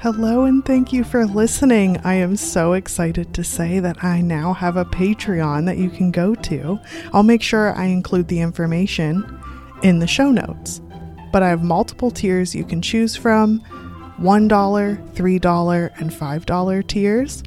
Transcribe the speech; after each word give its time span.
Hello, 0.00 0.44
and 0.44 0.64
thank 0.64 0.92
you 0.92 1.02
for 1.02 1.26
listening. 1.26 1.96
I 2.04 2.14
am 2.14 2.36
so 2.36 2.74
excited 2.74 3.34
to 3.34 3.42
say 3.42 3.80
that 3.80 4.04
I 4.04 4.20
now 4.20 4.52
have 4.52 4.76
a 4.76 4.84
Patreon 4.84 5.66
that 5.66 5.76
you 5.76 5.90
can 5.90 6.12
go 6.12 6.36
to. 6.36 6.78
I'll 7.12 7.24
make 7.24 7.42
sure 7.42 7.74
I 7.74 7.86
include 7.86 8.28
the 8.28 8.38
information 8.38 9.24
in 9.82 9.98
the 9.98 10.06
show 10.06 10.30
notes. 10.30 10.80
But 11.32 11.42
I 11.42 11.48
have 11.48 11.64
multiple 11.64 12.12
tiers 12.12 12.54
you 12.54 12.62
can 12.62 12.80
choose 12.80 13.16
from 13.16 13.58
$1, 14.20 14.48
$3, 14.48 16.00
and 16.00 16.10
$5 16.12 16.86
tiers. 16.86 17.42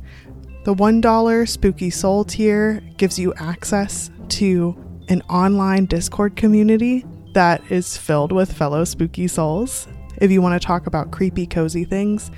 The 0.65 0.75
$1 0.75 1.47
Spooky 1.47 1.89
Soul 1.89 2.25
tier 2.25 2.81
gives 2.97 3.17
you 3.17 3.33
access 3.35 4.11
to 4.27 4.75
an 5.07 5.21
online 5.29 5.85
Discord 5.85 6.35
community 6.35 7.05
that 7.33 7.63
is 7.71 7.95
filled 7.95 8.33
with 8.33 8.51
fellow 8.51 8.83
spooky 8.83 9.29
souls. 9.29 9.87
If 10.21 10.29
you 10.29 10.39
want 10.39 10.61
to 10.61 10.65
talk 10.65 10.85
about 10.85 11.09
creepy, 11.09 11.47
cozy 11.47 11.83
things, 11.83 12.29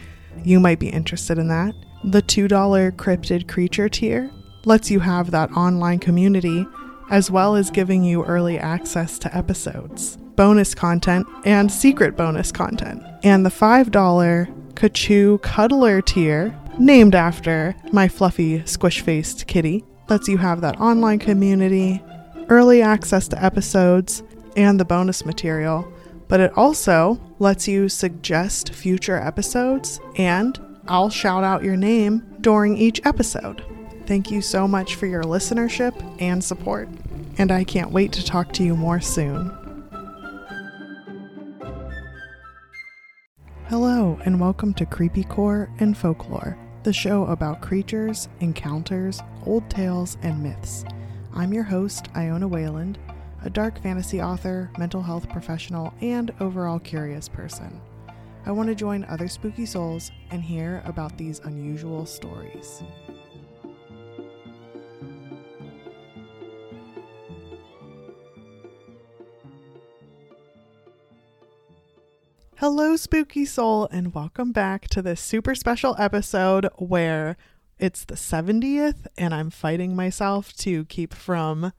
you 0.45 0.61
might 0.61 0.79
be 0.79 0.88
interested 0.88 1.37
in 1.37 1.50
that. 1.50 1.75
The 2.05 2.21
$2 2.21 2.93
Cryptid 2.93 3.50
Creature 3.50 3.89
tier 3.89 4.32
lets 4.64 4.89
you 4.89 5.01
have 5.01 5.32
that 5.32 5.51
online 5.51 6.00
community 6.00 6.65
as 7.10 7.29
well 7.29 7.57
as 7.57 7.69
giving 7.69 8.01
you 8.01 8.24
early 8.24 8.57
access 8.57 9.19
to 9.19 9.36
episodes, 9.36 10.15
bonus 10.38 10.74
content, 10.74 11.27
and 11.43 11.69
secret 11.69 12.15
bonus 12.15 12.54
content. 12.54 13.04
And 13.21 13.46
the 13.46 13.50
$5 13.50 13.91
Kachoo 14.75 15.41
Cuddler 15.41 16.02
tier, 16.02 16.57
named 16.79 17.15
after 17.15 17.75
my 17.91 18.07
fluffy, 18.07 18.65
squish 18.65 19.02
faced 19.02 19.46
kitty, 19.47 19.83
lets 20.07 20.29
you 20.29 20.38
have 20.38 20.61
that 20.61 20.79
online 20.79 21.19
community, 21.19 22.02
early 22.47 22.82
access 22.82 23.27
to 23.27 23.43
episodes, 23.43 24.24
and 24.55 24.79
the 24.79 24.86
bonus 24.86 25.25
material 25.25 25.93
but 26.33 26.39
it 26.39 26.57
also 26.57 27.19
lets 27.43 27.68
you 27.68 27.89
suggest 27.89 28.74
future 28.74 29.18
episodes, 29.18 30.00
and 30.15 30.57
I'll 30.88 31.10
shout 31.10 31.43
out 31.43 31.61
your 31.61 31.75
name 31.75 32.38
during 32.39 32.78
each 32.78 33.05
episode. 33.05 33.66
Thank 34.05 34.31
you 34.31 34.41
so 34.41 34.66
much 34.66 34.95
for 34.95 35.08
your 35.08 35.23
listenership 35.23 35.94
and 36.21 36.41
support, 36.41 36.88
and 37.38 37.52
I 37.52 37.66
can't 37.66 37.91
wait 37.91 38.14
to 38.14 38.23
talk 38.23 38.53
to 38.53 38.64
you 38.64 38.77
more 38.77 39.02
soon. 39.02 39.52
Hello, 43.67 44.17
and 44.23 44.39
welcome 44.39 44.73
to 44.75 44.86
Creepy 44.86 45.25
Core 45.25 45.69
and 45.80 45.97
Folklore, 45.97 46.58
the 46.83 46.94
show 46.94 47.25
about 47.25 47.61
creatures, 47.61 48.30
encounters, 48.39 49.21
old 49.45 49.69
tales, 49.69 50.16
and 50.21 50.41
myths. 50.41 50.86
I'm 51.33 51.53
your 51.53 51.64
host, 51.64 52.08
Iona 52.16 52.47
Wayland, 52.47 52.97
a 53.45 53.49
dark 53.49 53.81
fantasy 53.81 54.22
author, 54.22 54.72
mental 54.77 55.02
health 55.02 55.27
professional, 55.30 55.94
and 55.99 56.31
overall 56.39 56.80
curious 56.80 57.27
person. 57.27 57.81
I 58.45 58.52
want 58.52 58.69
to 58.69 58.75
join 58.75 59.03
other 59.05 59.27
spooky 59.27 59.66
souls 59.66 60.11
and 60.31 60.41
hear 60.41 60.81
about 60.86 61.17
these 61.17 61.39
unusual 61.39 62.05
stories. 62.05 62.83
Hello, 72.58 72.95
spooky 72.95 73.44
soul, 73.44 73.89
and 73.91 74.16
welcome 74.16 74.53
back 74.53 74.88
to 74.88 75.02
this 75.02 75.19
super 75.19 75.53
special 75.53 75.97
episode 75.99 76.69
where 76.77 77.36
it's 77.77 78.05
the 78.05 78.16
70th 78.16 79.08
and 79.17 79.33
I'm 79.33 79.49
fighting 79.49 79.97
myself 79.97 80.53
to 80.58 80.86
keep 80.86 81.14
from 81.14 81.73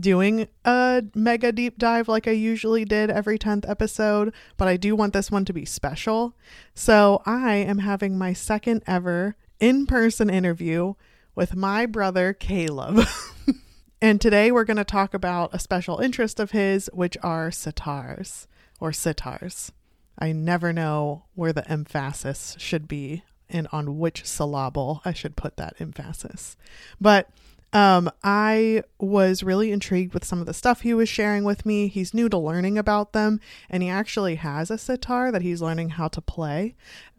doing 0.00 0.48
a 0.64 1.04
mega 1.14 1.52
deep 1.52 1.78
dive 1.78 2.08
like 2.08 2.28
I 2.28 2.32
usually 2.32 2.84
did 2.84 3.10
every 3.10 3.38
10th 3.38 3.68
episode, 3.68 4.32
but 4.56 4.68
I 4.68 4.76
do 4.76 4.94
want 4.94 5.12
this 5.12 5.30
one 5.30 5.44
to 5.46 5.52
be 5.52 5.64
special. 5.64 6.34
So 6.74 7.22
I 7.26 7.56
am 7.56 7.78
having 7.78 8.18
my 8.18 8.32
second 8.32 8.82
ever 8.86 9.36
in 9.60 9.86
person 9.86 10.30
interview 10.30 10.94
with 11.34 11.54
my 11.54 11.86
brother 11.86 12.32
Caleb. 12.32 13.06
and 14.02 14.20
today 14.20 14.50
we're 14.50 14.64
going 14.64 14.76
to 14.76 14.84
talk 14.84 15.14
about 15.14 15.54
a 15.54 15.58
special 15.58 15.98
interest 15.98 16.40
of 16.40 16.50
his, 16.50 16.90
which 16.92 17.16
are 17.22 17.50
sitars 17.50 18.46
or 18.80 18.90
sitars. 18.90 19.70
I 20.18 20.32
never 20.32 20.72
know 20.72 21.24
where 21.34 21.52
the 21.52 21.70
emphasis 21.70 22.56
should 22.58 22.88
be 22.88 23.22
and 23.48 23.68
on 23.70 23.98
which 23.98 24.24
syllable 24.24 25.02
I 25.04 25.12
should 25.12 25.36
put 25.36 25.56
that 25.56 25.76
emphasis. 25.78 26.56
But 27.00 27.30
um, 27.72 28.10
I 28.22 28.82
was 28.98 29.42
really 29.42 29.72
intrigued 29.72 30.14
with 30.14 30.24
some 30.24 30.40
of 30.40 30.46
the 30.46 30.54
stuff 30.54 30.80
he 30.80 30.94
was 30.94 31.08
sharing 31.08 31.44
with 31.44 31.66
me. 31.66 31.88
He's 31.88 32.14
new 32.14 32.28
to 32.28 32.38
learning 32.38 32.78
about 32.78 33.12
them, 33.12 33.40
and 33.68 33.82
he 33.82 33.88
actually 33.88 34.36
has 34.36 34.70
a 34.70 34.78
sitar 34.78 35.30
that 35.32 35.42
he's 35.42 35.62
learning 35.62 35.90
how 35.90 36.08
to 36.08 36.20
play. 36.20 36.74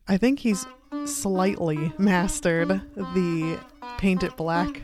I 0.08 0.18
think 0.18 0.40
he's 0.40 0.66
slightly 1.06 1.92
mastered 1.98 2.70
the 2.96 3.60
Paint 3.98 4.24
It 4.24 4.38
Black 4.38 4.82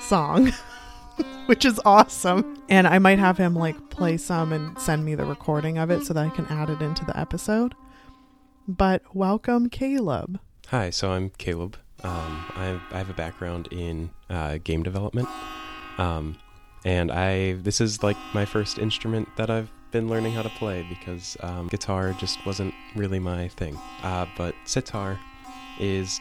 song, 0.00 0.52
which 1.46 1.64
is 1.64 1.80
awesome. 1.84 2.62
And 2.68 2.86
I 2.86 2.98
might 2.98 3.18
have 3.18 3.38
him 3.38 3.54
like 3.54 3.90
play 3.90 4.16
some 4.16 4.52
and 4.52 4.78
send 4.78 5.04
me 5.04 5.14
the 5.14 5.24
recording 5.24 5.78
of 5.78 5.90
it 5.90 6.04
so 6.04 6.14
that 6.14 6.26
I 6.26 6.30
can 6.30 6.46
add 6.46 6.70
it 6.70 6.82
into 6.82 7.04
the 7.04 7.18
episode. 7.18 7.74
But 8.66 9.02
welcome, 9.14 9.68
Caleb. 9.70 10.40
Hi, 10.66 10.90
so 10.90 11.12
I'm 11.12 11.30
Caleb. 11.30 11.78
Um, 12.04 12.44
I, 12.54 12.64
have, 12.66 12.82
I 12.92 12.98
have 12.98 13.10
a 13.10 13.14
background 13.14 13.68
in 13.72 14.10
uh, 14.30 14.58
game 14.62 14.82
development, 14.82 15.28
um, 15.98 16.36
and 16.84 17.10
I 17.10 17.54
this 17.54 17.80
is 17.80 18.02
like 18.02 18.16
my 18.32 18.44
first 18.44 18.78
instrument 18.78 19.28
that 19.36 19.50
I've 19.50 19.70
been 19.90 20.08
learning 20.08 20.32
how 20.32 20.42
to 20.42 20.48
play 20.50 20.86
because 20.88 21.36
um, 21.40 21.68
guitar 21.68 22.12
just 22.12 22.44
wasn't 22.46 22.74
really 22.94 23.18
my 23.18 23.48
thing. 23.48 23.76
Uh, 24.02 24.26
but 24.36 24.54
sitar 24.64 25.18
is 25.80 26.20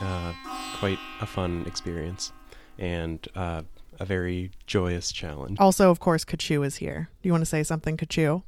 uh, 0.00 0.32
quite 0.78 0.98
a 1.20 1.26
fun 1.26 1.64
experience 1.66 2.32
and 2.78 3.26
uh, 3.34 3.62
a 3.98 4.04
very 4.04 4.50
joyous 4.66 5.12
challenge. 5.12 5.58
Also, 5.58 5.90
of 5.90 6.00
course, 6.00 6.24
Kachoo 6.24 6.64
is 6.64 6.76
here. 6.76 7.08
Do 7.22 7.28
you 7.28 7.32
want 7.32 7.42
to 7.42 7.46
say 7.46 7.62
something, 7.62 7.96
Kachoo? 7.96 8.42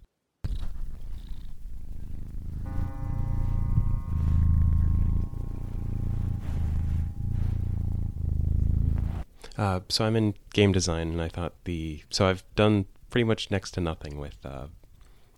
Uh, 9.58 9.80
so 9.88 10.04
I'm 10.04 10.14
in 10.14 10.34
game 10.54 10.72
design, 10.72 11.08
and 11.08 11.20
I 11.20 11.28
thought 11.28 11.52
the 11.64 12.02
so 12.10 12.26
I've 12.26 12.44
done 12.54 12.86
pretty 13.10 13.24
much 13.24 13.50
next 13.50 13.72
to 13.72 13.80
nothing 13.80 14.18
with 14.18 14.38
uh, 14.44 14.68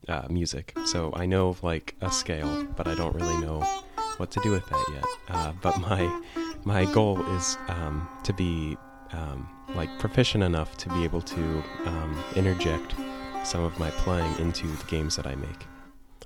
uh, 0.08 0.26
music. 0.28 0.76
So 0.84 1.12
I 1.14 1.26
know 1.26 1.56
like 1.62 1.96
a 2.02 2.10
scale, 2.10 2.66
but 2.76 2.86
I 2.86 2.94
don't 2.94 3.14
really 3.14 3.38
know 3.38 3.60
what 4.18 4.30
to 4.32 4.40
do 4.42 4.50
with 4.50 4.66
that 4.68 4.86
yet. 4.92 5.04
Uh, 5.28 5.52
but 5.62 5.78
my 5.88 6.22
my 6.64 6.84
goal 6.92 7.24
is 7.36 7.56
um, 7.68 8.06
to 8.24 8.32
be 8.34 8.76
um, 9.12 9.48
like 9.74 9.88
proficient 9.98 10.44
enough 10.44 10.76
to 10.78 10.88
be 10.90 11.04
able 11.04 11.22
to 11.22 11.62
um, 11.86 12.22
interject 12.36 12.94
some 13.44 13.64
of 13.64 13.78
my 13.78 13.90
playing 13.90 14.38
into 14.38 14.66
the 14.66 14.84
games 14.84 15.16
that 15.16 15.26
I 15.26 15.34
make. 15.34 15.66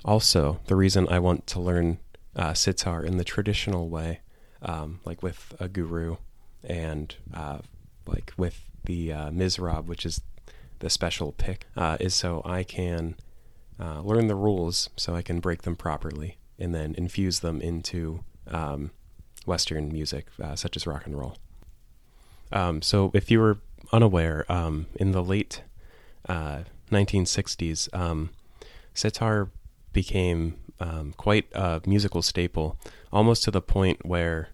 Also, 0.05 0.61
the 0.67 0.77
reason 0.77 1.09
I 1.09 1.21
want 1.21 1.47
to 1.49 1.61
learn 1.61 1.99
uh, 2.35 2.55
sitar 2.55 3.05
in 3.05 3.17
the 3.17 3.25
traditional 3.25 3.89
way, 3.89 4.21
um, 4.61 5.01
like 5.05 5.23
with 5.23 5.55
a 5.61 5.69
guru 5.69 6.17
and 6.65 7.15
uh, 7.33 7.59
like 8.07 8.33
with 8.37 8.69
the 8.85 9.13
uh, 9.13 9.31
Mizrab, 9.31 9.87
which 9.87 10.05
is 10.05 10.21
the 10.81 10.91
special 10.91 11.33
pick, 11.33 11.67
uh, 11.77 11.97
is 12.01 12.15
so 12.15 12.43
I 12.45 12.63
can 12.63 13.17
uh, 13.81 14.01
learn 14.01 14.27
the 14.27 14.35
rules 14.35 14.91
so 14.97 15.15
I 15.15 15.23
can 15.23 15.41
break 15.41 15.63
them 15.63 15.77
properly 15.77 16.39
and 16.59 16.75
then 16.75 16.95
infuse 16.97 17.41
them 17.41 17.61
into 17.61 18.25
um, 18.49 18.91
Western 19.47 19.89
music, 19.91 20.27
uh, 20.43 20.55
such 20.55 20.77
as 20.77 20.87
rock 20.87 21.07
and 21.07 21.19
roll. 21.19 21.37
Um, 22.53 22.83
so, 22.83 23.11
if 23.15 23.31
you 23.31 23.41
were 23.41 23.59
unaware, 23.93 24.51
um, 24.51 24.87
in 24.95 25.13
the 25.13 25.23
late 25.23 25.63
1960s, 26.29 27.89
uh, 27.93 27.99
um, 27.99 28.31
sitar 28.93 29.51
became 29.93 30.57
um, 30.81 31.15
quite 31.17 31.47
a 31.53 31.81
musical 31.87 32.23
staple, 32.23 32.79
almost 33.13 33.45
to 33.45 33.51
the 33.51 33.61
point 33.61 34.05
where 34.05 34.49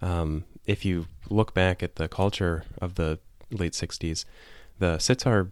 um, 0.00 0.44
if 0.66 0.84
you 0.84 1.06
look 1.32 1.54
back 1.54 1.82
at 1.82 1.96
the 1.96 2.08
culture 2.08 2.64
of 2.80 2.94
the 2.94 3.18
late 3.50 3.72
60s, 3.72 4.24
the 4.78 4.98
sitar 4.98 5.50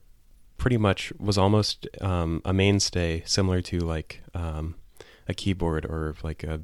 pretty 0.59 0.77
much 0.77 1.12
was 1.19 1.38
almost 1.38 1.88
um, 2.00 2.43
a 2.44 2.53
mainstay, 2.53 3.23
similar 3.25 3.62
to 3.62 3.79
like 3.79 4.23
um, 4.35 4.75
a 5.29 5.35
keyboard 5.35 5.87
or 5.87 6.15
like 6.23 6.44
a 6.44 6.61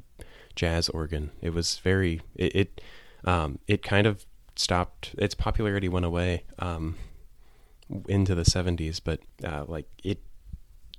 jazz 0.55 0.89
organ. 0.89 1.31
It 1.41 1.53
was 1.53 1.79
very 1.79 2.21
it 2.35 2.55
it, 2.55 2.81
um, 3.25 3.59
it 3.67 3.81
kind 3.81 4.05
of 4.05 4.25
stopped. 4.55 5.15
Its 5.17 5.35
popularity 5.35 5.89
went 5.89 6.05
away 6.05 6.43
um, 6.59 6.95
into 8.07 8.35
the 8.35 8.43
70s, 8.43 9.01
but 9.03 9.19
uh, 9.43 9.65
like 9.67 9.87
it 10.03 10.19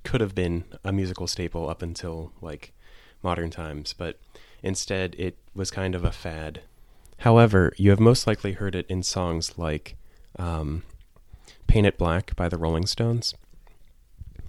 could 0.03 0.21
have 0.21 0.35
been 0.35 0.65
a 0.83 0.91
musical 0.91 1.27
staple 1.27 1.69
up 1.69 1.81
until 1.81 2.33
like 2.41 2.73
modern 3.21 3.49
times, 3.49 3.93
but 3.93 4.19
instead 4.63 5.15
it 5.17 5.37
was 5.53 5.71
kind 5.71 5.95
of 5.95 6.03
a 6.03 6.11
fad 6.11 6.61
However, 7.19 7.73
you 7.77 7.89
have 7.89 7.99
most 7.99 8.27
likely 8.27 8.53
heard 8.53 8.75
it 8.75 8.85
in 8.87 9.03
songs 9.03 9.57
like 9.57 9.95
um, 10.37 10.83
Paint 11.67 11.87
It 11.87 11.97
Black 11.97 12.35
by 12.35 12.47
the 12.47 12.57
Rolling 12.57 12.85
Stones, 12.85 13.33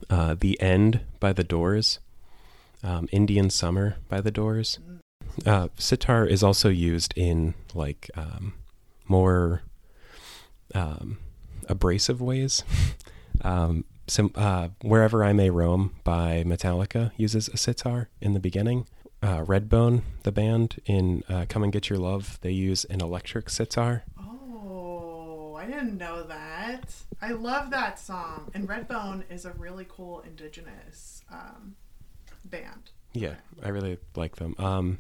uh, 0.09 0.37
The 0.39 0.61
End 0.61 1.01
by 1.19 1.33
the 1.33 1.45
Doors, 1.45 1.99
um, 2.83 3.09
Indian 3.13 3.51
Summer 3.51 3.97
by 4.09 4.21
the 4.21 4.31
Doors, 4.31 4.79
Uh, 5.47 5.69
sitar 5.79 6.27
is 6.27 6.43
also 6.43 6.69
used 6.69 7.13
in 7.17 7.55
like 7.75 8.11
um, 8.17 8.53
more 9.07 9.63
um, 10.75 11.19
abrasive 11.69 12.21
ways. 12.21 12.65
um, 13.43 13.85
uh, 14.35 14.69
Wherever 14.83 15.23
I 15.23 15.33
May 15.33 15.51
Roam 15.51 15.95
by 16.03 16.43
Metallica 16.45 17.13
uses 17.17 17.49
a 17.49 17.57
sitar 17.57 18.09
in 18.21 18.35
the 18.35 18.41
beginning. 18.41 18.87
Uh, 19.23 19.45
Redbone, 19.45 20.03
the 20.23 20.33
band 20.33 20.81
in 20.87 21.23
uh, 21.29 21.45
Come 21.49 21.63
and 21.63 21.73
Get 21.73 21.91
Your 21.91 21.99
Love, 21.99 22.39
they 22.41 22.53
use 22.53 22.85
an 22.87 23.03
electric 23.03 23.51
sitar. 23.51 24.05
Oh, 24.19 25.55
I 25.59 25.67
didn't 25.67 25.99
know 25.99 26.23
that. 26.23 26.95
I 27.21 27.33
love 27.33 27.71
that 27.71 27.99
song. 27.99 28.51
And 28.55 28.67
Redbone 28.67 29.25
is 29.31 29.45
a 29.45 29.53
really 29.53 29.87
cool 29.87 30.21
indigenous 30.21 31.23
um, 31.31 31.77
band. 32.47 32.93
Yeah, 33.13 33.35
I 33.63 33.69
really 33.69 33.99
like 34.17 34.37
them. 34.37 34.55
Um, 34.59 34.99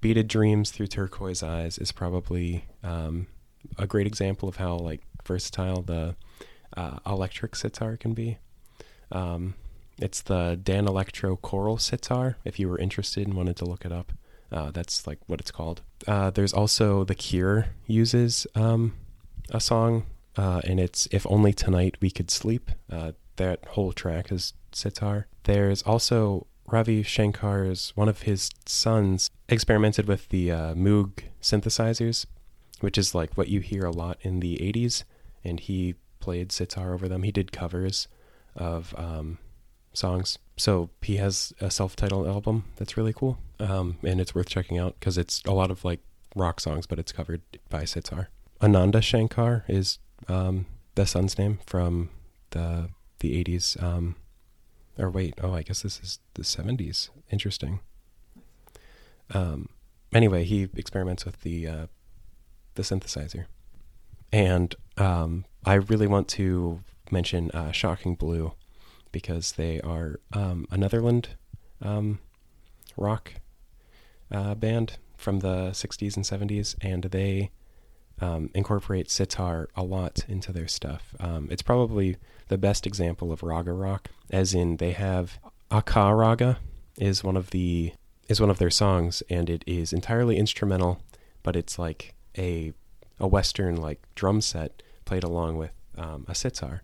Beaded 0.00 0.28
Dreams 0.28 0.70
Through 0.70 0.86
Turquoise 0.86 1.42
Eyes 1.42 1.76
is 1.76 1.92
probably 1.92 2.64
um, 2.82 3.26
a 3.76 3.86
great 3.86 4.06
example 4.06 4.48
of 4.48 4.56
how 4.56 4.76
like 4.76 5.02
versatile 5.26 5.82
the 5.82 6.16
uh, 6.74 7.00
electric 7.04 7.54
sitar 7.54 7.98
can 7.98 8.14
be. 8.14 8.38
Um, 9.12 9.54
it's 10.00 10.22
the 10.22 10.58
Danelectro 10.62 11.40
Coral 11.40 11.78
Sitar. 11.78 12.36
If 12.44 12.58
you 12.58 12.68
were 12.68 12.78
interested 12.78 13.26
and 13.26 13.34
wanted 13.34 13.56
to 13.56 13.64
look 13.64 13.84
it 13.84 13.92
up, 13.92 14.12
uh, 14.50 14.70
that's 14.70 15.06
like 15.06 15.18
what 15.26 15.40
it's 15.40 15.50
called. 15.50 15.82
Uh, 16.06 16.30
there's 16.30 16.52
also 16.52 17.04
The 17.04 17.14
Cure 17.14 17.66
uses 17.86 18.46
um, 18.54 18.94
a 19.50 19.60
song, 19.60 20.06
uh, 20.36 20.60
and 20.64 20.80
it's 20.80 21.06
"If 21.12 21.26
Only 21.26 21.52
Tonight 21.52 21.96
We 22.00 22.10
Could 22.10 22.30
Sleep." 22.30 22.70
Uh, 22.90 23.12
that 23.36 23.64
whole 23.70 23.92
track 23.92 24.32
is 24.32 24.54
sitar. 24.72 25.26
There's 25.44 25.82
also 25.82 26.46
Ravi 26.66 27.02
Shankar's 27.02 27.92
one 27.94 28.08
of 28.08 28.22
his 28.22 28.50
sons 28.66 29.30
experimented 29.48 30.06
with 30.06 30.28
the 30.28 30.50
uh, 30.50 30.74
Moog 30.74 31.24
synthesizers, 31.40 32.26
which 32.80 32.98
is 32.98 33.14
like 33.14 33.36
what 33.36 33.48
you 33.48 33.60
hear 33.60 33.84
a 33.84 33.90
lot 33.90 34.18
in 34.22 34.40
the 34.40 34.56
80s, 34.58 35.04
and 35.44 35.58
he 35.60 35.94
played 36.20 36.52
sitar 36.52 36.92
over 36.92 37.08
them. 37.08 37.22
He 37.22 37.32
did 37.32 37.52
covers 37.52 38.08
of 38.54 38.94
um, 38.98 39.38
songs. 39.92 40.38
So 40.56 40.90
he 41.02 41.16
has 41.16 41.52
a 41.60 41.70
self-titled 41.70 42.26
album 42.26 42.64
that's 42.76 42.96
really 42.96 43.12
cool, 43.12 43.38
um, 43.58 43.96
and 44.02 44.20
it's 44.20 44.34
worth 44.34 44.48
checking 44.48 44.78
out 44.78 44.96
because 44.98 45.16
it's 45.16 45.42
a 45.44 45.52
lot 45.52 45.70
of 45.70 45.84
like 45.84 46.00
rock 46.36 46.60
songs, 46.60 46.86
but 46.86 46.98
it's 46.98 47.12
covered 47.12 47.42
by 47.68 47.84
sitar. 47.84 48.28
Ananda 48.62 49.00
Shankar 49.00 49.64
is 49.68 49.98
um, 50.28 50.66
the 50.94 51.06
son's 51.06 51.38
name 51.38 51.58
from 51.66 52.10
the 52.50 52.90
the 53.20 53.42
80s. 53.44 53.82
Um, 53.82 54.16
or 54.98 55.10
wait, 55.10 55.34
oh, 55.42 55.54
I 55.54 55.62
guess 55.62 55.82
this 55.82 56.00
is 56.00 56.18
the 56.34 56.42
70s. 56.42 57.10
Interesting. 57.30 57.80
Um, 59.32 59.68
anyway, 60.12 60.44
he 60.44 60.68
experiments 60.76 61.24
with 61.24 61.40
the 61.42 61.66
uh, 61.66 61.86
the 62.74 62.82
synthesizer, 62.82 63.46
and 64.32 64.74
um, 64.96 65.44
I 65.64 65.74
really 65.74 66.06
want 66.06 66.28
to 66.28 66.80
mention 67.10 67.50
uh, 67.52 67.72
Shocking 67.72 68.14
Blue 68.14 68.52
because 69.12 69.52
they 69.52 69.80
are 69.80 70.20
um, 70.32 70.66
a 70.70 70.76
Netherland 70.76 71.30
um, 71.82 72.18
rock 72.96 73.34
uh, 74.30 74.54
band 74.54 74.98
from 75.16 75.40
the 75.40 75.70
60s 75.70 76.16
and 76.16 76.24
70s, 76.24 76.74
and 76.80 77.04
they 77.04 77.50
um, 78.20 78.50
incorporate 78.54 79.10
sitar 79.10 79.68
a 79.76 79.82
lot 79.82 80.24
into 80.28 80.52
their 80.52 80.68
stuff. 80.68 81.14
Um, 81.20 81.48
it's 81.50 81.62
probably 81.62 82.16
the 82.48 82.58
best 82.58 82.86
example 82.86 83.32
of 83.32 83.42
raga 83.42 83.72
rock, 83.72 84.08
as 84.30 84.54
in 84.54 84.76
they 84.76 84.92
have 84.92 85.38
Acka 85.70 86.16
Raga 86.18 86.58
is 86.96 87.22
one 87.24 87.36
of 87.36 87.50
the 87.50 87.92
is 88.28 88.40
one 88.40 88.50
of 88.50 88.58
their 88.58 88.70
songs, 88.70 89.22
and 89.28 89.48
it 89.50 89.64
is 89.66 89.92
entirely 89.92 90.36
instrumental, 90.36 91.00
but 91.42 91.56
it's 91.56 91.78
like 91.78 92.14
a 92.36 92.72
a 93.18 93.26
western 93.26 93.76
like 93.76 94.00
drum 94.14 94.40
set 94.40 94.82
played 95.04 95.24
along 95.24 95.56
with 95.56 95.72
um, 95.96 96.24
a 96.28 96.34
sitar, 96.34 96.82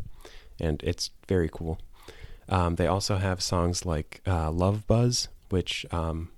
and 0.61 0.83
it's 0.83 1.11
very 1.29 1.49
cool. 1.53 1.79
Um, 2.49 2.77
they 2.77 2.87
also 2.87 3.17
have 3.17 3.43
songs 3.43 3.85
like 3.85 4.21
uh, 4.27 4.51
"Love 4.51 4.87
Buzz," 4.87 5.29
which 5.49 5.85
um, 5.91 6.31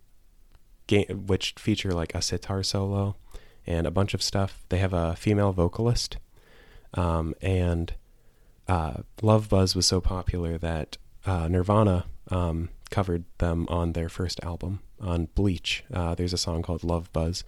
which 0.90 1.54
feature 1.58 1.92
like 1.92 2.14
a 2.14 2.22
sitar 2.22 2.62
solo 2.62 3.16
and 3.66 3.86
a 3.86 3.90
bunch 3.90 4.14
of 4.14 4.22
stuff. 4.22 4.64
They 4.70 4.78
have 4.78 4.94
a 4.94 5.16
female 5.16 5.52
vocalist, 5.52 6.16
um, 6.94 7.34
and 7.42 7.92
uh, 8.66 9.02
"Love 9.20 9.48
Buzz" 9.48 9.76
was 9.76 9.86
so 9.86 10.00
popular 10.00 10.56
that 10.58 10.96
uh, 11.26 11.48
Nirvana 11.48 12.06
um, 12.30 12.70
covered 12.90 13.24
them 13.38 13.66
on 13.68 13.92
their 13.92 14.08
first 14.08 14.42
album 14.42 14.80
on 15.00 15.28
Bleach. 15.34 15.84
Uh, 15.92 16.14
there's 16.14 16.32
a 16.32 16.38
song 16.38 16.62
called 16.62 16.84
"Love 16.84 17.12
Buzz," 17.12 17.44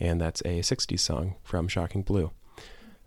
and 0.00 0.20
that's 0.20 0.40
a 0.40 0.60
'60s 0.60 1.00
song 1.00 1.36
from 1.44 1.68
Shocking 1.68 2.02
Blue. 2.02 2.32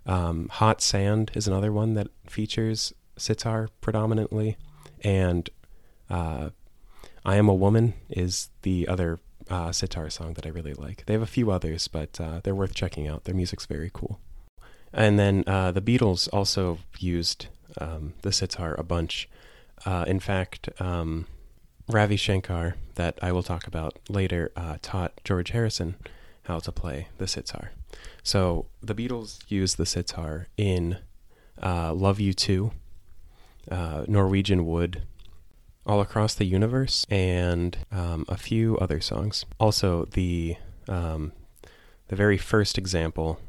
Um, 0.06 0.48
Hot 0.54 0.82
Sand 0.82 1.32
is 1.36 1.48
another 1.48 1.74
one 1.74 1.94
that 1.96 2.08
features 2.26 2.94
sitar 3.18 3.68
predominantly 3.82 4.56
and 5.04 5.50
uh, 6.10 6.50
"I 7.26 7.36
Am 7.36 7.50
a 7.50 7.54
Woman" 7.54 7.94
is 8.10 8.50
the 8.62 8.88
other 8.88 9.20
uh, 9.50 9.72
sitar 9.72 10.10
song 10.10 10.34
that 10.34 10.46
I 10.46 10.50
really 10.50 10.74
like. 10.74 11.06
They 11.06 11.14
have 11.14 11.22
a 11.22 11.28
few 11.28 11.52
others, 11.52 11.88
but 11.88 12.20
uh, 12.20 12.42
they're 12.44 12.56
worth 12.56 12.74
checking 12.74 13.08
out. 13.08 13.24
Their 13.24 13.36
music's 13.36 13.66
very 13.66 13.90
cool. 13.94 14.20
And 14.94 15.20
then 15.20 15.44
uh, 15.48 15.72
the 15.72 15.82
Beatles 15.82 16.28
also 16.32 16.80
used 17.00 17.48
um, 17.80 18.14
the 18.22 18.32
sitar 18.32 18.76
a 18.76 18.84
bunch. 18.84 19.30
Uh, 19.86 20.06
in 20.08 20.20
fact, 20.20 20.70
um, 20.80 21.28
Ravi 21.88 22.16
Shankar, 22.18 22.76
that 22.96 23.18
I 23.22 23.32
will 23.32 23.44
talk 23.44 23.68
about 23.68 24.00
later, 24.10 24.52
uh, 24.56 24.78
taught 24.82 25.20
George 25.24 25.52
Harrison 25.52 25.96
how 26.44 26.60
to 26.60 26.72
play 26.72 27.10
the 27.18 27.28
sitar. 27.28 27.72
So 28.24 28.68
the 28.82 28.96
Beatles 28.96 29.40
used 29.50 29.78
the 29.78 29.86
sitar 29.86 30.48
in 30.58 30.98
"Love 31.62 32.20
You 32.20 32.34
To." 32.34 32.72
Uh, 33.72 34.06
Norwegian 34.08 34.66
Wood, 34.66 35.04
All 35.86 36.02
Across 36.02 36.36
the 36.36 36.46
Universe, 36.46 37.06
and 37.10 37.78
um, 37.92 38.26
a 38.28 38.38
few 38.38 38.78
other 38.78 39.02
songs. 39.02 39.46
Also, 39.60 40.06
the 40.06 40.56
um, 40.88 41.34
the 42.08 42.16
very 42.16 42.38
first 42.38 42.78
example 42.78 43.40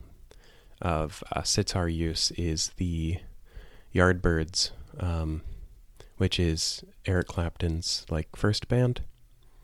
of 0.80 1.22
uh, 1.32 1.42
sitar 1.42 1.88
use 1.88 2.30
is 2.32 2.70
the 2.76 3.18
Yardbirds, 3.94 4.70
um, 4.98 5.42
which 6.16 6.38
is 6.38 6.84
Eric 7.06 7.28
Clapton's 7.28 8.04
like 8.10 8.34
first 8.36 8.68
band 8.68 9.02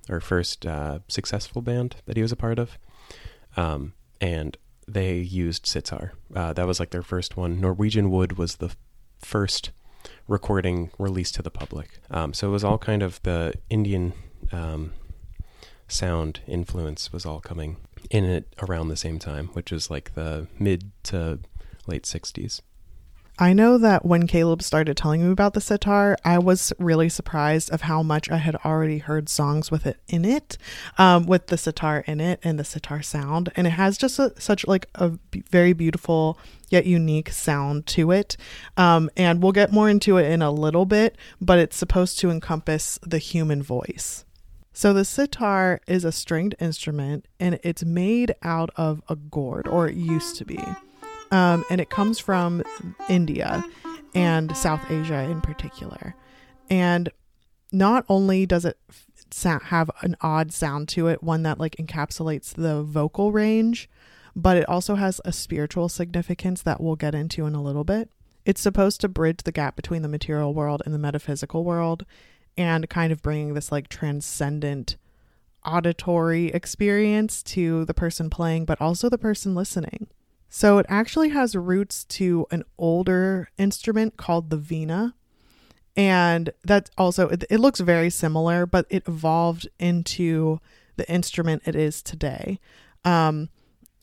or 0.08 0.20
first 0.20 0.66
uh, 0.66 1.00
successful 1.08 1.62
band 1.62 1.96
that 2.06 2.16
he 2.16 2.22
was 2.22 2.32
a 2.32 2.36
part 2.36 2.58
of, 2.58 2.78
um, 3.56 3.94
and 4.20 4.56
they 4.86 5.16
used 5.16 5.66
sitar. 5.66 6.12
Uh, 6.34 6.52
that 6.52 6.66
was 6.66 6.78
like 6.78 6.90
their 6.90 7.02
first 7.02 7.36
one. 7.36 7.60
Norwegian 7.60 8.10
Wood 8.10 8.36
was 8.38 8.56
the 8.56 8.74
first 9.18 9.70
recording 10.28 10.90
released 10.98 11.34
to 11.36 11.42
the 11.42 11.50
public. 11.50 11.98
Um, 12.10 12.32
so 12.34 12.48
it 12.48 12.52
was 12.52 12.64
all 12.64 12.78
kind 12.78 13.02
of 13.02 13.22
the 13.22 13.54
Indian 13.70 14.12
um, 14.52 14.92
sound 15.88 16.40
influence 16.46 17.12
was 17.12 17.26
all 17.26 17.40
coming 17.40 17.76
in 18.10 18.24
it 18.24 18.54
around 18.62 18.88
the 18.88 18.96
same 18.96 19.18
time, 19.18 19.48
which 19.48 19.70
was 19.70 19.90
like 19.90 20.14
the 20.14 20.46
mid 20.58 20.90
to 21.04 21.40
late 21.86 22.04
60s. 22.04 22.60
I 23.36 23.52
know 23.52 23.78
that 23.78 24.06
when 24.06 24.28
Caleb 24.28 24.62
started 24.62 24.96
telling 24.96 25.24
me 25.24 25.32
about 25.32 25.54
the 25.54 25.60
sitar, 25.60 26.16
I 26.24 26.38
was 26.38 26.72
really 26.78 27.08
surprised 27.08 27.68
of 27.72 27.82
how 27.82 28.00
much 28.00 28.30
I 28.30 28.36
had 28.36 28.54
already 28.64 28.98
heard 28.98 29.28
songs 29.28 29.72
with 29.72 29.86
it 29.86 29.96
in 30.06 30.24
it, 30.24 30.56
um, 30.98 31.26
with 31.26 31.48
the 31.48 31.58
sitar 31.58 32.04
in 32.06 32.20
it 32.20 32.38
and 32.44 32.60
the 32.60 32.64
sitar 32.64 33.02
sound, 33.02 33.50
and 33.56 33.66
it 33.66 33.70
has 33.70 33.98
just 33.98 34.20
a, 34.20 34.40
such 34.40 34.64
like 34.68 34.86
a 34.94 35.10
b- 35.32 35.42
very 35.50 35.72
beautiful 35.72 36.38
yet 36.70 36.86
unique 36.86 37.30
sound 37.30 37.86
to 37.86 38.12
it. 38.12 38.36
Um, 38.76 39.10
and 39.16 39.42
we'll 39.42 39.52
get 39.52 39.72
more 39.72 39.90
into 39.90 40.16
it 40.16 40.30
in 40.30 40.40
a 40.40 40.52
little 40.52 40.86
bit, 40.86 41.18
but 41.40 41.58
it's 41.58 41.76
supposed 41.76 42.20
to 42.20 42.30
encompass 42.30 43.00
the 43.02 43.18
human 43.18 43.64
voice. 43.64 44.24
So 44.72 44.92
the 44.92 45.04
sitar 45.04 45.80
is 45.88 46.04
a 46.04 46.12
stringed 46.12 46.54
instrument, 46.60 47.26
and 47.40 47.58
it's 47.64 47.84
made 47.84 48.36
out 48.42 48.70
of 48.76 49.02
a 49.08 49.16
gourd, 49.16 49.66
or 49.66 49.88
it 49.88 49.96
used 49.96 50.36
to 50.36 50.44
be 50.44 50.60
um, 51.34 51.64
and 51.68 51.80
it 51.80 51.90
comes 51.90 52.20
from 52.20 52.62
India 53.08 53.64
and 54.14 54.56
South 54.56 54.88
Asia 54.88 55.22
in 55.24 55.40
particular. 55.40 56.14
And 56.70 57.10
not 57.72 58.04
only 58.08 58.46
does 58.46 58.64
it 58.64 58.78
have 59.42 59.90
an 60.02 60.14
odd 60.20 60.52
sound 60.52 60.88
to 60.90 61.08
it, 61.08 61.24
one 61.24 61.42
that 61.42 61.58
like 61.58 61.74
encapsulates 61.74 62.54
the 62.54 62.84
vocal 62.84 63.32
range, 63.32 63.90
but 64.36 64.56
it 64.56 64.68
also 64.68 64.94
has 64.94 65.20
a 65.24 65.32
spiritual 65.32 65.88
significance 65.88 66.62
that 66.62 66.80
we'll 66.80 66.94
get 66.94 67.16
into 67.16 67.46
in 67.46 67.54
a 67.56 67.62
little 67.62 67.82
bit. 67.82 68.10
It's 68.44 68.60
supposed 68.60 69.00
to 69.00 69.08
bridge 69.08 69.42
the 69.42 69.50
gap 69.50 69.74
between 69.74 70.02
the 70.02 70.08
material 70.08 70.54
world 70.54 70.82
and 70.84 70.94
the 70.94 70.98
metaphysical 70.98 71.64
world 71.64 72.06
and 72.56 72.88
kind 72.88 73.12
of 73.12 73.22
bringing 73.22 73.54
this 73.54 73.72
like 73.72 73.88
transcendent 73.88 74.96
auditory 75.64 76.48
experience 76.52 77.42
to 77.42 77.84
the 77.86 77.94
person 77.94 78.30
playing, 78.30 78.66
but 78.66 78.80
also 78.80 79.08
the 79.08 79.18
person 79.18 79.56
listening. 79.56 80.06
So 80.56 80.78
it 80.78 80.86
actually 80.88 81.30
has 81.30 81.56
roots 81.56 82.04
to 82.04 82.46
an 82.52 82.62
older 82.78 83.48
instrument 83.58 84.16
called 84.16 84.50
the 84.50 84.56
veena. 84.56 85.14
And 85.96 86.50
that 86.62 86.90
also, 86.96 87.28
it, 87.28 87.42
it 87.50 87.58
looks 87.58 87.80
very 87.80 88.08
similar, 88.08 88.64
but 88.64 88.86
it 88.88 89.02
evolved 89.08 89.66
into 89.80 90.60
the 90.94 91.10
instrument 91.10 91.62
it 91.66 91.74
is 91.74 92.04
today. 92.04 92.60
Um, 93.04 93.48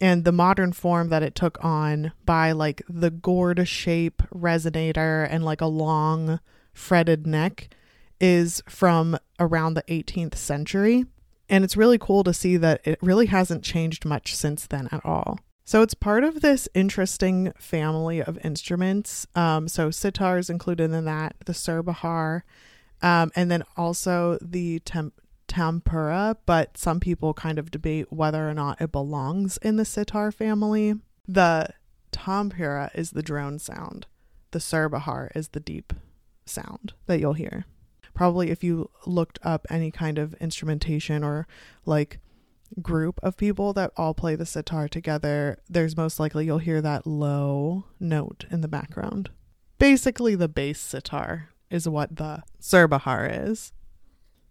and 0.02 0.26
the 0.26 0.34
modern 0.34 0.74
form 0.74 1.08
that 1.08 1.24
it 1.24 1.36
took 1.36 1.58
on 1.64 2.12
by 2.26 2.52
like 2.52 2.82
the 2.90 3.12
gourd 3.12 3.66
shape 3.66 4.22
resonator 4.36 5.26
and 5.32 5.46
like 5.46 5.62
a 5.62 5.68
long 5.68 6.42
fretted 6.74 7.26
neck 7.26 7.74
is 8.20 8.62
from 8.68 9.18
around 9.40 9.76
the 9.76 9.84
18th 9.84 10.36
century. 10.36 11.06
And 11.48 11.64
it's 11.64 11.78
really 11.78 11.98
cool 11.98 12.26
to 12.26 12.34
see 12.34 12.58
that 12.58 12.82
it 12.84 13.00
really 13.02 13.28
hasn't 13.28 13.64
changed 13.64 14.04
much 14.04 14.36
since 14.36 14.68
then 14.68 14.90
at 14.92 15.06
all. 15.06 15.40
So 15.64 15.82
it's 15.82 15.94
part 15.94 16.24
of 16.24 16.42
this 16.42 16.68
interesting 16.74 17.54
family 17.58 18.22
of 18.22 18.44
instruments. 18.44 19.28
Um, 19.36 19.68
so 19.68 19.92
sitar 19.92 20.38
is 20.38 20.50
included 20.50 20.92
in 20.92 21.06
that, 21.06 21.36
the 21.46 21.54
surbahar, 21.54 22.42
um, 23.02 23.32
and 23.36 23.50
then 23.50 23.64
also 23.78 24.38
the 24.42 24.80
temp- 24.80 25.22
tampura. 25.48 26.38
But 26.46 26.78
some 26.78 27.00
people 27.00 27.34
kind 27.34 27.60
of 27.60 27.72
debate 27.72 28.12
whether 28.12 28.50
or 28.50 28.54
not 28.54 28.82
it 28.82 28.92
belongs 28.92 29.58
in 29.58 29.78
the 29.78 29.86
sitar 29.86 30.32
family. 30.32 30.96
The 31.28 31.70
tampura 32.12 32.90
is 32.96 33.12
the 33.12 33.24
drone 33.24 33.60
sound. 33.60 34.08
The 34.52 34.60
surbahar 34.60 35.30
is 35.36 35.50
the 35.50 35.60
deep 35.60 35.94
sound 36.46 36.94
that 37.06 37.20
you'll 37.20 37.34
hear. 37.34 37.66
Probably 38.14 38.50
if 38.50 38.64
you 38.64 38.90
looked 39.06 39.40
up 39.44 39.66
any 39.70 39.92
kind 39.92 40.18
of 40.18 40.34
instrumentation 40.36 41.24
or 41.24 41.48
like 41.86 42.20
group 42.82 43.20
of 43.24 43.38
people 43.38 43.74
that 43.74 43.92
all 43.98 44.14
play 44.14 44.36
the 44.36 44.46
sitar 44.46 44.88
together, 44.88 45.60
there's 45.70 45.98
most 45.98 46.20
likely 46.20 46.46
you'll 46.46 46.60
hear 46.60 46.82
that 46.82 47.08
low 47.08 47.86
note 48.00 48.46
in 48.52 48.62
the 48.62 48.68
background. 48.68 49.30
Basically, 49.80 50.36
the 50.36 50.48
bass 50.48 50.80
sitar 50.80 51.50
is 51.70 51.88
what 51.88 52.16
the 52.18 52.44
surbahar 52.62 53.48
is. 53.50 53.72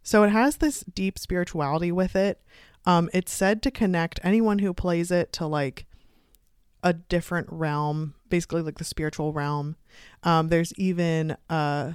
So 0.02 0.22
it 0.22 0.30
has 0.30 0.56
this 0.56 0.80
deep 0.80 1.18
spirituality 1.18 1.92
with 1.92 2.16
it. 2.16 2.40
Um, 2.86 3.10
it's 3.12 3.32
said 3.32 3.62
to 3.62 3.70
connect 3.70 4.20
anyone 4.22 4.60
who 4.60 4.72
plays 4.72 5.10
it 5.10 5.32
to 5.34 5.46
like 5.46 5.86
a 6.82 6.94
different 6.94 7.46
realm, 7.50 8.14
basically 8.28 8.62
like 8.62 8.78
the 8.78 8.84
spiritual 8.84 9.32
realm. 9.32 9.76
Um, 10.22 10.48
there's 10.48 10.72
even 10.74 11.36
uh, 11.50 11.92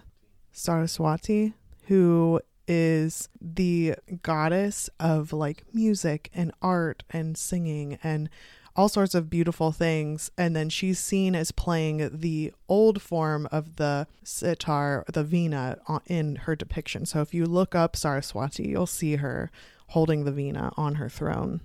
Saraswati, 0.51 1.53
who 1.87 2.39
is 2.67 3.29
the 3.39 3.95
goddess 4.21 4.89
of 4.99 5.33
like 5.33 5.63
music 5.73 6.29
and 6.33 6.51
art 6.61 7.03
and 7.09 7.37
singing 7.37 7.97
and 8.03 8.29
all 8.75 8.89
sorts 8.89 9.15
of 9.15 9.29
beautiful 9.29 9.71
things. 9.71 10.31
And 10.37 10.55
then 10.55 10.69
she's 10.69 10.99
seen 10.99 11.35
as 11.35 11.51
playing 11.51 12.09
the 12.11 12.53
old 12.67 13.01
form 13.01 13.47
of 13.51 13.77
the 13.77 14.07
sitar, 14.23 15.05
the 15.11 15.23
veena, 15.23 15.77
in 16.07 16.35
her 16.37 16.55
depiction. 16.55 17.05
So 17.05 17.21
if 17.21 17.33
you 17.33 17.45
look 17.45 17.73
up 17.73 17.95
Saraswati, 17.95 18.67
you'll 18.67 18.85
see 18.85 19.15
her 19.15 19.49
holding 19.89 20.25
the 20.25 20.31
veena 20.31 20.73
on 20.77 20.95
her 20.95 21.09
throne. 21.09 21.61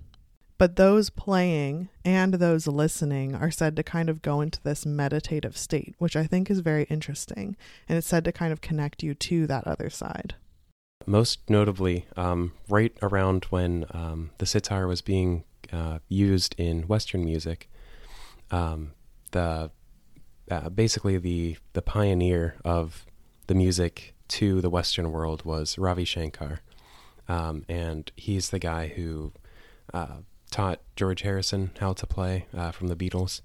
But 0.59 0.77
those 0.77 1.09
playing 1.09 1.89
and 2.05 2.35
those 2.35 2.67
listening 2.67 3.35
are 3.35 3.51
said 3.51 3.77
to 3.77 3.83
kind 3.83 4.11
of 4.11 4.21
go 4.21 4.43
into 4.43 4.63
this 4.63 4.85
meditative 4.85 5.57
state, 5.57 5.95
which 5.97 6.17
I 6.17 6.27
think 6.27 6.51
is 6.51 6.61
very 6.61 6.85
interesting. 6.85 7.57
And 7.89 7.97
it's 7.97 8.07
said 8.07 8.25
to 8.27 8.33
kind 8.33 8.53
of 8.53 8.61
connect 8.61 9.03
you 9.03 9.15
to 9.15 9.47
that 9.47 9.67
other 9.67 9.89
side. 9.89 10.35
Most 11.07 11.49
notably, 11.49 12.07
um, 12.17 12.53
right 12.69 12.97
around 13.03 13.47
when 13.47 13.87
um, 13.91 14.31
the 14.39 14.47
sitar 14.47 14.87
was 14.87 15.01
being 15.01 15.45
uh, 15.73 15.99
used 16.09 16.55
in 16.59 16.83
Western 16.83 17.25
music, 17.25 17.71
um, 18.51 18.93
the 19.31 19.71
uh, 20.51 20.69
basically 20.69 21.17
the 21.17 21.57
the 21.73 21.83
pioneer 21.83 22.57
of 22.65 23.07
the 23.47 23.55
music 23.55 24.15
to 24.29 24.61
the 24.61 24.71
Western 24.71 25.11
world 25.11 25.45
was 25.45 25.79
Ravi 25.79 26.05
Shankar, 26.05 26.61
um, 27.29 27.65
and 27.69 28.13
he's 28.17 28.51
the 28.51 28.59
guy 28.59 28.89
who 28.89 29.33
uh, 29.95 30.19
taught 30.51 30.81
George 30.97 31.23
Harrison 31.23 31.71
how 31.81 31.95
to 31.95 32.07
play 32.07 32.47
uh, 32.55 32.73
from 32.73 32.89
the 32.89 32.97
Beatles, 32.97 33.41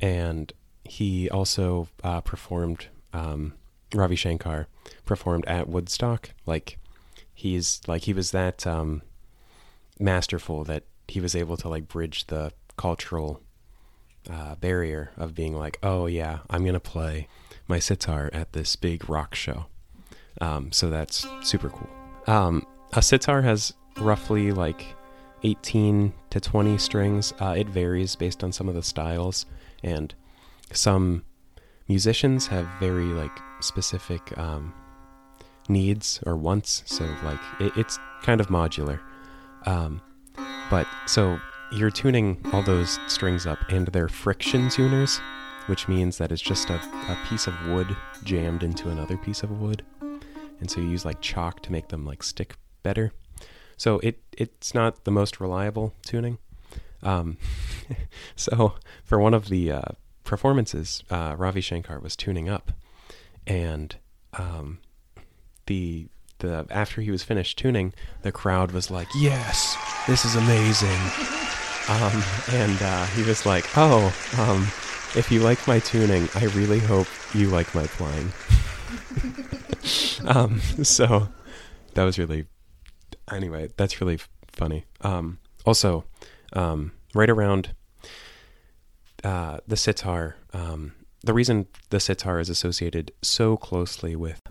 and 0.00 0.52
he 0.84 1.28
also 1.28 1.88
uh, 2.02 2.22
performed 2.22 2.86
um, 3.12 3.54
Ravi 3.94 4.16
Shankar 4.16 4.66
performed 5.04 5.44
at 5.46 5.68
Woodstock. 5.68 6.30
Like 6.46 6.78
he's 7.32 7.80
like 7.86 8.02
he 8.02 8.12
was 8.12 8.30
that 8.32 8.66
um, 8.66 9.02
masterful 9.98 10.64
that 10.64 10.84
he 11.06 11.20
was 11.20 11.34
able 11.34 11.56
to 11.58 11.68
like 11.68 11.88
bridge 11.88 12.26
the 12.26 12.52
cultural 12.76 13.42
uh, 14.30 14.54
barrier 14.56 15.10
of 15.16 15.34
being 15.34 15.54
like, 15.54 15.78
oh 15.82 16.06
yeah, 16.06 16.40
I'm 16.50 16.64
gonna 16.64 16.80
play 16.80 17.28
my 17.66 17.78
sitar 17.78 18.30
at 18.32 18.52
this 18.52 18.76
big 18.76 19.08
rock 19.08 19.34
show. 19.34 19.66
Um, 20.40 20.70
so 20.72 20.90
that's 20.90 21.26
super 21.42 21.70
cool. 21.70 21.88
Um, 22.26 22.66
a 22.92 23.02
sitar 23.02 23.42
has 23.42 23.72
roughly 23.98 24.52
like 24.52 24.84
18 25.42 26.12
to 26.30 26.40
20 26.40 26.78
strings. 26.78 27.32
Uh, 27.40 27.54
it 27.56 27.68
varies 27.68 28.16
based 28.16 28.44
on 28.44 28.52
some 28.52 28.68
of 28.68 28.74
the 28.74 28.82
styles, 28.82 29.46
and 29.82 30.14
some 30.72 31.24
musicians 31.88 32.48
have 32.48 32.68
very 32.78 33.06
like 33.06 33.32
specific 33.60 34.36
um, 34.38 34.72
needs 35.68 36.20
or 36.26 36.36
wants. 36.36 36.82
So 36.86 37.04
like 37.24 37.40
it, 37.60 37.76
it's 37.76 37.98
kind 38.22 38.40
of 38.40 38.48
modular. 38.48 39.00
Um, 39.66 40.00
but 40.70 40.86
so 41.06 41.38
you're 41.72 41.90
tuning 41.90 42.40
all 42.52 42.62
those 42.62 42.98
strings 43.06 43.46
up, 43.46 43.58
and 43.68 43.86
they're 43.88 44.08
friction 44.08 44.68
tuners, 44.70 45.18
which 45.66 45.88
means 45.88 46.18
that 46.18 46.32
it's 46.32 46.42
just 46.42 46.70
a, 46.70 46.76
a 46.76 47.18
piece 47.28 47.46
of 47.46 47.54
wood 47.68 47.94
jammed 48.24 48.62
into 48.62 48.88
another 48.88 49.16
piece 49.16 49.42
of 49.42 49.50
wood, 49.60 49.84
and 50.60 50.70
so 50.70 50.80
you 50.80 50.88
use 50.88 51.04
like 51.04 51.20
chalk 51.20 51.60
to 51.62 51.72
make 51.72 51.88
them 51.88 52.04
like 52.04 52.22
stick 52.22 52.56
better. 52.82 53.12
So 53.76 53.98
it 54.00 54.20
it's 54.32 54.74
not 54.74 55.04
the 55.04 55.10
most 55.10 55.40
reliable 55.40 55.94
tuning. 56.02 56.38
Um, 57.02 57.36
so 58.36 58.74
for 59.04 59.18
one 59.18 59.34
of 59.34 59.48
the 59.48 59.70
uh, 59.72 59.82
performances, 60.24 61.02
uh, 61.10 61.34
Ravi 61.38 61.60
Shankar 61.60 62.00
was 62.00 62.16
tuning 62.16 62.48
up, 62.48 62.72
and 63.48 63.96
um, 64.34 64.78
the 65.66 66.08
the 66.38 66.66
after 66.70 67.00
he 67.00 67.10
was 67.10 67.24
finished 67.24 67.58
tuning, 67.58 67.92
the 68.22 68.30
crowd 68.30 68.70
was 68.70 68.90
like, 68.90 69.08
"Yes, 69.16 69.76
this 70.06 70.24
is 70.24 70.36
amazing," 70.36 70.88
um, 71.88 72.22
and 72.52 72.80
uh, 72.80 73.06
he 73.06 73.22
was 73.24 73.44
like, 73.44 73.66
"Oh, 73.76 74.14
um, 74.38 74.62
if 75.16 75.32
you 75.32 75.40
like 75.40 75.66
my 75.66 75.80
tuning, 75.80 76.28
I 76.36 76.44
really 76.46 76.78
hope 76.78 77.08
you 77.34 77.48
like 77.48 77.74
my 77.74 77.86
playing." 77.86 78.32
um, 80.26 80.60
so 80.60 81.28
that 81.94 82.04
was 82.04 82.18
really 82.18 82.46
anyway, 83.32 83.68
that's 83.76 84.00
really 84.00 84.14
f- 84.14 84.28
funny. 84.52 84.84
Um, 85.00 85.38
also, 85.64 86.04
um, 86.52 86.92
right 87.14 87.30
around 87.30 87.74
uh, 89.24 89.58
the 89.66 89.76
sitar, 89.76 90.36
um, 90.52 90.92
the 91.22 91.34
reason 91.34 91.66
the 91.90 92.00
sitar 92.00 92.38
is 92.38 92.48
associated 92.48 93.12
so 93.22 93.56
closely 93.56 94.14
with 94.14 94.42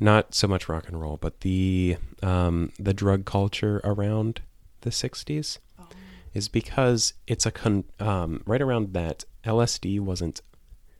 not 0.00 0.34
so 0.34 0.48
much 0.48 0.68
rock 0.68 0.88
and 0.88 1.00
roll, 1.00 1.16
but 1.16 1.40
the 1.40 1.96
um, 2.22 2.72
the 2.78 2.94
drug 2.94 3.24
culture 3.24 3.80
around 3.84 4.42
the 4.80 4.90
'60s 4.90 5.58
oh. 5.78 5.86
is 6.34 6.48
because 6.48 7.14
it's 7.26 7.46
a 7.46 7.50
con- 7.50 7.84
um, 8.00 8.42
right 8.46 8.60
around 8.60 8.94
that 8.94 9.24
LSD 9.44 10.00
wasn't 10.00 10.40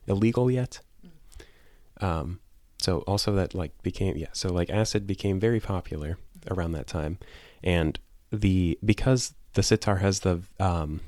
illegal 0.07 0.49
yet. 0.49 0.79
Mm. 1.05 2.03
Um, 2.03 2.39
so 2.79 2.99
also 2.99 3.33
that 3.33 3.53
like 3.53 3.71
became 3.83 4.17
yeah, 4.17 4.27
so 4.33 4.51
like 4.51 4.69
acid 4.69 5.05
became 5.07 5.39
very 5.39 5.59
popular 5.59 6.17
around 6.49 6.73
that 6.73 6.87
time, 6.87 7.17
and 7.63 7.99
the 8.31 8.77
because 8.83 9.33
the 9.53 9.63
sitar 9.63 9.97
has 9.97 10.21
the 10.21 10.41
um, 10.59 11.01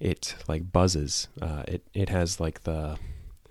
it 0.00 0.36
like 0.46 0.72
buzzes. 0.72 1.28
Uh, 1.40 1.62
it 1.66 1.86
it 1.94 2.08
has 2.08 2.40
like 2.40 2.62
the 2.62 2.98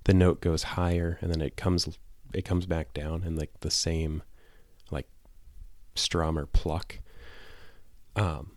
the 0.06 0.13
note 0.13 0.42
goes 0.42 0.63
higher 0.63 1.18
and 1.22 1.32
then 1.32 1.42
it 1.42 1.58
comes 1.58 1.98
it 2.34 2.46
comes 2.46 2.66
back 2.66 2.94
down 2.94 3.24
and 3.24 3.38
like 3.38 3.51
the 3.60 3.72
same 3.72 4.24
like 4.92 5.08
strum 5.96 6.38
or 6.38 6.46
pluck. 6.46 7.00
Um, 8.16 8.51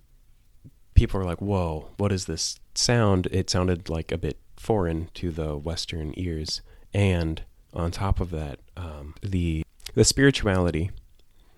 people 0.95 1.21
are 1.21 1.25
like, 1.25 1.41
"Whoa, 1.41 1.89
what 1.97 2.13
is 2.13 2.27
this 2.27 2.59
sound?" 2.75 3.27
It 3.31 3.51
sounded 3.51 3.89
like 3.89 4.13
a 4.13 4.19
bit 4.19 4.39
foreign 4.57 5.09
to 5.15 5.31
the 5.31 5.57
Western 5.57 6.15
ears, 6.17 6.63
and 6.95 7.43
on 7.73 7.91
top 7.91 8.21
of 8.21 8.31
that, 8.31 8.61
um, 8.77 9.15
the 9.23 9.65
the 9.95 10.05
spirituality 10.05 10.91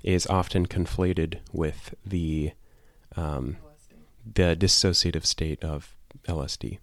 is 0.02 0.26
often 0.26 0.66
conflated 0.66 1.38
with 1.52 1.94
the 2.04 2.52
um, 3.16 3.56
the 4.24 4.56
dissociative 4.56 5.26
state 5.26 5.62
of 5.62 5.96
LSD. 6.28 6.78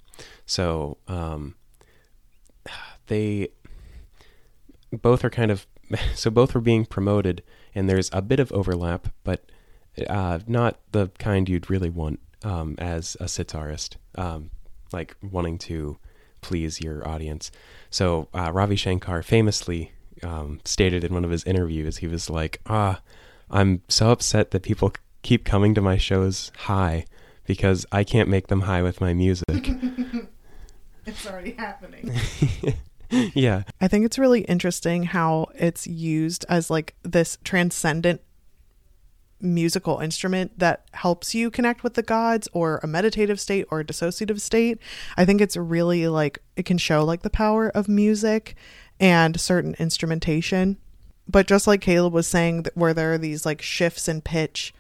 So 0.46 0.98
um, 1.08 1.56
they 3.08 3.50
both 4.92 5.24
are 5.24 5.30
kind 5.30 5.52
of 5.52 5.66
so 6.16 6.30
both 6.30 6.56
are 6.56 6.62
being 6.62 6.86
promoted, 6.86 7.44
and 7.74 7.90
there's 7.90 8.10
a 8.14 8.22
bit 8.22 8.40
of 8.40 8.52
overlap, 8.52 9.10
but 9.24 9.46
uh, 10.10 10.40
not 10.48 10.80
the 10.92 11.10
kind 11.20 11.50
you'd 11.50 11.70
really 11.70 11.90
want 11.90 12.20
um, 12.44 12.76
as 12.78 13.18
a 13.20 13.26
sitarist, 13.26 13.96
um, 14.16 14.52
like 14.94 15.16
wanting 15.22 15.58
to 15.58 15.98
please 16.42 16.80
your 16.80 17.08
audience. 17.08 17.52
So 17.90 18.30
uh, 18.34 18.52
Ravi 18.54 18.76
Shankar 18.76 19.24
famously 19.24 19.92
um, 20.24 20.62
stated 20.64 21.04
in 21.04 21.14
one 21.14 21.26
of 21.26 21.32
his 21.32 21.44
interviews, 21.44 21.98
he 21.98 22.08
was 22.08 22.30
like, 22.30 22.62
"Ah, 22.68 23.02
I'm 23.50 23.82
so 23.88 24.12
upset 24.12 24.52
that 24.52 24.64
people 24.64 24.94
keep 25.22 25.44
coming 25.44 25.74
to 25.76 25.82
my 25.82 25.98
shows 25.98 26.52
high 26.56 27.06
because 27.50 27.84
I 27.92 28.04
can't 28.04 28.30
make 28.30 28.46
them 28.46 28.62
high 28.62 28.84
with 28.84 29.02
my 29.02 29.12
music. 29.12 29.48
it's 31.08 31.26
already 31.26 31.54
happening. 31.54 32.14
yeah. 33.34 33.64
I 33.82 33.88
think 33.88 34.06
it's 34.06 34.20
really 34.20 34.42
interesting 34.42 35.02
how 35.02 35.48
it's 35.56 35.88
used 35.88 36.46
as 36.48 36.70
like 36.70 36.94
this 37.02 37.40
transcendent 37.44 38.22
musical 39.42 39.98
instrument 39.98 40.60
that 40.60 40.86
helps 40.94 41.34
you 41.34 41.50
connect 41.50 41.82
with 41.82 41.96
the 41.96 42.04
gods 42.04 42.48
or 42.54 42.80
a 42.84 42.88
meditative 42.88 43.40
state 43.40 43.66
or 43.72 43.80
a 43.80 43.84
dissociative 43.84 44.40
state. 44.40 44.78
I 45.18 45.26
think 45.26 45.42
it's 45.42 45.58
really 45.58 46.08
like 46.08 46.44
it 46.56 46.68
can 46.68 46.78
show 46.78 47.04
like 47.04 47.24
the 47.24 47.32
power 47.32 47.70
of 47.70 47.90
music 47.90 48.54
and 49.00 49.42
certain 49.42 49.76
instrumentation. 49.80 50.78
But 51.28 51.48
just 51.48 51.66
like 51.66 51.82
Caleb 51.82 52.14
was 52.14 52.28
saying, 52.28 52.68
where 52.76 52.94
there 52.94 53.14
are 53.14 53.18
these 53.18 53.44
like 53.44 53.64
shifts 53.64 54.08
in 54.08 54.22
pitch 54.22 54.72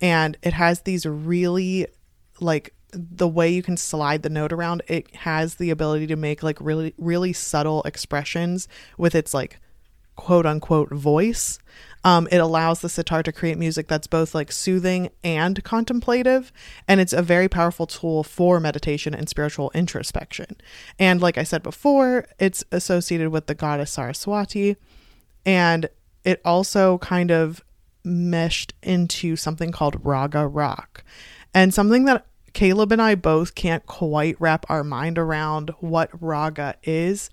and 0.00 0.36
it 0.42 0.54
has 0.54 0.80
these 0.80 1.06
really 1.06 1.88
like 2.40 2.74
the 2.92 3.28
way 3.28 3.50
you 3.50 3.62
can 3.62 3.76
slide 3.76 4.22
the 4.22 4.30
note 4.30 4.52
around, 4.52 4.82
it 4.88 5.14
has 5.16 5.56
the 5.56 5.70
ability 5.70 6.06
to 6.08 6.16
make 6.16 6.42
like 6.42 6.58
really, 6.60 6.94
really 6.98 7.32
subtle 7.32 7.82
expressions 7.82 8.68
with 8.96 9.14
its 9.14 9.34
like 9.34 9.60
quote 10.16 10.46
unquote 10.46 10.90
voice. 10.90 11.58
Um, 12.04 12.28
it 12.30 12.38
allows 12.38 12.80
the 12.80 12.88
sitar 12.88 13.22
to 13.22 13.32
create 13.32 13.58
music 13.58 13.88
that's 13.88 14.06
both 14.06 14.34
like 14.34 14.50
soothing 14.50 15.10
and 15.22 15.62
contemplative. 15.62 16.52
And 16.88 17.00
it's 17.00 17.12
a 17.12 17.22
very 17.22 17.48
powerful 17.48 17.86
tool 17.86 18.22
for 18.22 18.58
meditation 18.60 19.14
and 19.14 19.28
spiritual 19.28 19.70
introspection. 19.74 20.56
And 20.98 21.20
like 21.20 21.36
I 21.36 21.42
said 21.42 21.62
before, 21.62 22.26
it's 22.38 22.64
associated 22.72 23.30
with 23.30 23.46
the 23.46 23.54
goddess 23.54 23.90
Saraswati. 23.90 24.76
And 25.44 25.88
it 26.24 26.40
also 26.44 26.98
kind 26.98 27.30
of 27.30 27.62
meshed 28.04 28.72
into 28.82 29.36
something 29.36 29.72
called 29.72 30.04
raga 30.04 30.46
rock. 30.46 31.04
And 31.54 31.72
something 31.72 32.04
that 32.04 32.26
Caleb 32.52 32.92
and 32.92 33.02
I 33.02 33.14
both 33.14 33.54
can't 33.54 33.84
quite 33.86 34.40
wrap 34.40 34.64
our 34.70 34.82
mind 34.82 35.18
around 35.18 35.70
what 35.80 36.10
raga 36.20 36.74
is. 36.82 37.28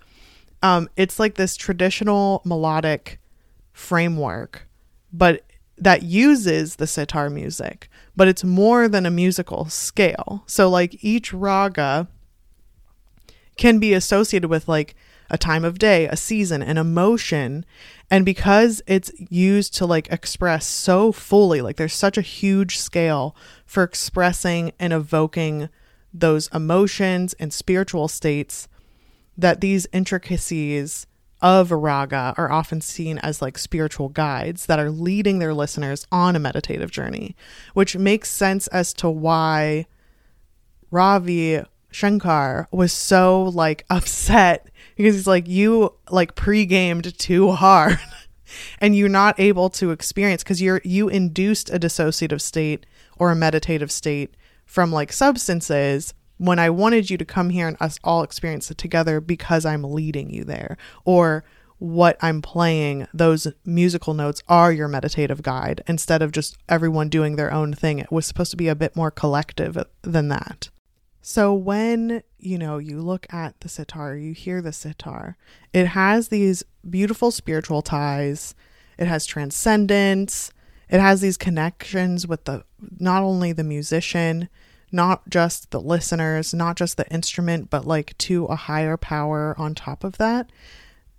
Um, 0.62 0.88
it's 0.96 1.18
like 1.18 1.34
this 1.34 1.56
traditional 1.56 2.42
melodic 2.44 3.20
framework, 3.72 4.68
but 5.12 5.42
that 5.78 6.02
uses 6.02 6.76
the 6.76 6.86
sitar 6.86 7.30
music, 7.30 7.88
but 8.14 8.28
it's 8.28 8.44
more 8.44 8.88
than 8.88 9.06
a 9.06 9.10
musical 9.10 9.66
scale. 9.66 10.44
So, 10.46 10.68
like, 10.68 11.02
each 11.02 11.32
raga 11.32 12.08
can 13.56 13.78
be 13.78 13.94
associated 13.94 14.48
with 14.48 14.68
like 14.68 14.94
a 15.30 15.38
time 15.38 15.64
of 15.64 15.78
day, 15.78 16.06
a 16.06 16.16
season, 16.16 16.62
an 16.62 16.78
emotion. 16.78 17.64
And 18.10 18.24
because 18.24 18.82
it's 18.86 19.10
used 19.18 19.74
to 19.74 19.86
like 19.86 20.10
express 20.10 20.66
so 20.66 21.12
fully, 21.12 21.60
like 21.60 21.76
there's 21.76 21.94
such 21.94 22.18
a 22.18 22.22
huge 22.22 22.78
scale 22.78 23.34
for 23.66 23.82
expressing 23.82 24.72
and 24.78 24.92
evoking 24.92 25.68
those 26.12 26.48
emotions 26.48 27.34
and 27.34 27.52
spiritual 27.52 28.08
states 28.08 28.68
that 29.36 29.60
these 29.60 29.86
intricacies 29.92 31.06
of 31.42 31.70
raga 31.70 32.32
are 32.38 32.50
often 32.50 32.80
seen 32.80 33.18
as 33.18 33.42
like 33.42 33.58
spiritual 33.58 34.08
guides 34.08 34.66
that 34.66 34.78
are 34.78 34.90
leading 34.90 35.40
their 35.40 35.52
listeners 35.52 36.06
on 36.10 36.34
a 36.34 36.38
meditative 36.38 36.90
journey, 36.90 37.36
which 37.74 37.96
makes 37.96 38.30
sense 38.30 38.66
as 38.68 38.94
to 38.94 39.10
why 39.10 39.84
Ravi 40.90 41.60
Shankar 41.90 42.68
was 42.70 42.92
so 42.92 43.42
like 43.42 43.84
upset 43.90 44.70
because 44.96 45.14
he's 45.14 45.26
like, 45.26 45.48
you 45.48 45.94
like 46.10 46.34
pre-gamed 46.34 47.18
too 47.18 47.52
hard 47.52 47.98
and 48.78 48.96
you're 48.96 49.08
not 49.08 49.38
able 49.38 49.70
to 49.70 49.90
experience 49.90 50.42
because 50.42 50.62
you're 50.62 50.80
you 50.84 51.08
induced 51.08 51.70
a 51.70 51.78
dissociative 51.78 52.40
state 52.40 52.86
or 53.18 53.30
a 53.30 53.36
meditative 53.36 53.90
state 53.90 54.34
from 54.66 54.92
like 54.92 55.12
substances 55.12 56.14
when 56.38 56.58
I 56.58 56.70
wanted 56.70 57.10
you 57.10 57.16
to 57.18 57.24
come 57.24 57.50
here 57.50 57.68
and 57.68 57.76
us 57.80 57.98
all 58.02 58.22
experience 58.22 58.70
it 58.70 58.78
together 58.78 59.20
because 59.20 59.64
I'm 59.64 59.84
leading 59.84 60.30
you 60.30 60.44
there. 60.44 60.76
Or 61.04 61.44
what 61.78 62.16
I'm 62.20 62.42
playing, 62.42 63.06
those 63.12 63.46
musical 63.64 64.14
notes 64.14 64.42
are 64.48 64.72
your 64.72 64.88
meditative 64.88 65.42
guide 65.42 65.82
instead 65.86 66.22
of 66.22 66.32
just 66.32 66.56
everyone 66.68 67.08
doing 67.08 67.36
their 67.36 67.52
own 67.52 67.72
thing. 67.72 67.98
It 67.98 68.10
was 68.10 68.26
supposed 68.26 68.50
to 68.52 68.56
be 68.56 68.68
a 68.68 68.74
bit 68.74 68.96
more 68.96 69.10
collective 69.10 69.76
than 70.02 70.28
that. 70.28 70.70
So 71.26 71.54
when, 71.54 72.22
you 72.38 72.58
know, 72.58 72.76
you 72.76 73.00
look 73.00 73.26
at 73.32 73.58
the 73.60 73.68
sitar, 73.70 74.14
you 74.14 74.34
hear 74.34 74.60
the 74.60 74.74
sitar, 74.74 75.38
it 75.72 75.86
has 75.86 76.28
these 76.28 76.62
beautiful 76.88 77.30
spiritual 77.30 77.80
ties. 77.80 78.54
It 78.98 79.06
has 79.06 79.24
transcendence. 79.24 80.52
It 80.90 81.00
has 81.00 81.22
these 81.22 81.38
connections 81.38 82.26
with 82.26 82.44
the 82.44 82.64
not 82.98 83.22
only 83.22 83.52
the 83.52 83.64
musician, 83.64 84.50
not 84.92 85.26
just 85.30 85.70
the 85.70 85.80
listeners, 85.80 86.52
not 86.52 86.76
just 86.76 86.98
the 86.98 87.10
instrument, 87.10 87.70
but 87.70 87.86
like 87.86 88.18
to 88.18 88.44
a 88.44 88.54
higher 88.54 88.98
power 88.98 89.54
on 89.56 89.74
top 89.74 90.04
of 90.04 90.18
that. 90.18 90.50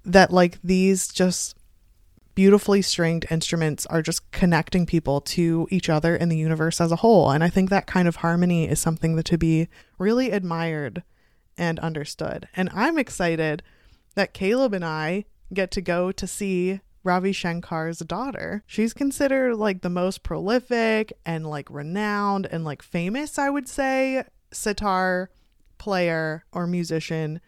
That 0.03 0.31
like 0.31 0.59
these 0.63 1.07
just 1.07 1.57
beautifully 2.35 2.81
stringed 2.81 3.25
instruments 3.31 3.85
are 3.87 4.01
just 4.01 4.29
connecting 4.31 4.85
people 4.85 5.21
to 5.21 5.67
each 5.71 5.89
other 5.89 6.15
in 6.15 6.29
the 6.29 6.37
universe 6.37 6.79
as 6.79 6.91
a 6.91 6.97
whole. 6.97 7.31
And 7.31 7.43
I 7.43 7.49
think 7.49 7.69
that 7.69 7.87
kind 7.87 8.07
of 8.07 8.17
harmony 8.17 8.67
is 8.67 8.79
something 8.79 9.15
that 9.15 9.25
to 9.25 9.37
be 9.37 9.69
really 9.97 10.31
admired 10.31 11.03
and 11.57 11.79
understood. 11.79 12.47
And 12.55 12.69
I'm 12.73 12.97
excited 12.97 13.63
that 14.15 14.33
Caleb 14.33 14.73
and 14.73 14.85
I 14.85 15.25
get 15.53 15.71
to 15.71 15.81
go 15.81 16.11
to 16.11 16.27
see 16.27 16.81
Ravi 17.03 17.31
Shankar's 17.31 17.99
daughter. 17.99 18.63
She's 18.65 18.93
considered 18.93 19.55
like 19.55 19.81
the 19.81 19.89
most 19.89 20.23
prolific 20.23 21.13
and 21.25 21.47
like 21.47 21.69
renowned 21.69 22.47
and 22.51 22.65
like 22.65 22.81
famous, 22.81 23.37
I 23.37 23.49
would 23.49 23.69
say, 23.69 24.23
sitar 24.51 25.29
player 25.77 26.45
or 26.51 26.67
musician 26.67 27.39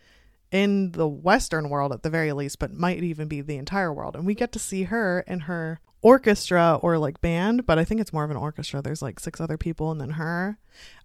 in 0.52 0.92
the 0.92 1.08
Western 1.08 1.70
world 1.70 1.92
at 1.92 2.04
the 2.04 2.10
very 2.10 2.32
least, 2.34 2.60
but 2.60 2.74
might 2.74 3.04
even 3.04 3.28
be 3.28 3.42
the 3.42 3.58
entire 3.58 3.94
world. 3.94 4.16
And 4.16 4.26
we 4.26 4.34
get 4.34 4.52
to 4.54 4.60
see 4.60 4.84
her 4.84 5.22
in 5.28 5.42
her 5.42 5.80
orchestra 6.02 6.80
or 6.82 6.98
like 6.98 7.22
band, 7.22 7.66
but 7.66 7.80
I 7.80 7.84
think 7.84 8.00
it's 8.00 8.14
more 8.14 8.24
of 8.24 8.32
an 8.32 8.38
orchestra. 8.38 8.82
There's 8.82 9.02
like 9.02 9.20
six 9.20 9.42
other 9.42 9.58
people 9.58 9.92
and 9.92 10.00
then 10.00 10.12
her. 10.12 10.58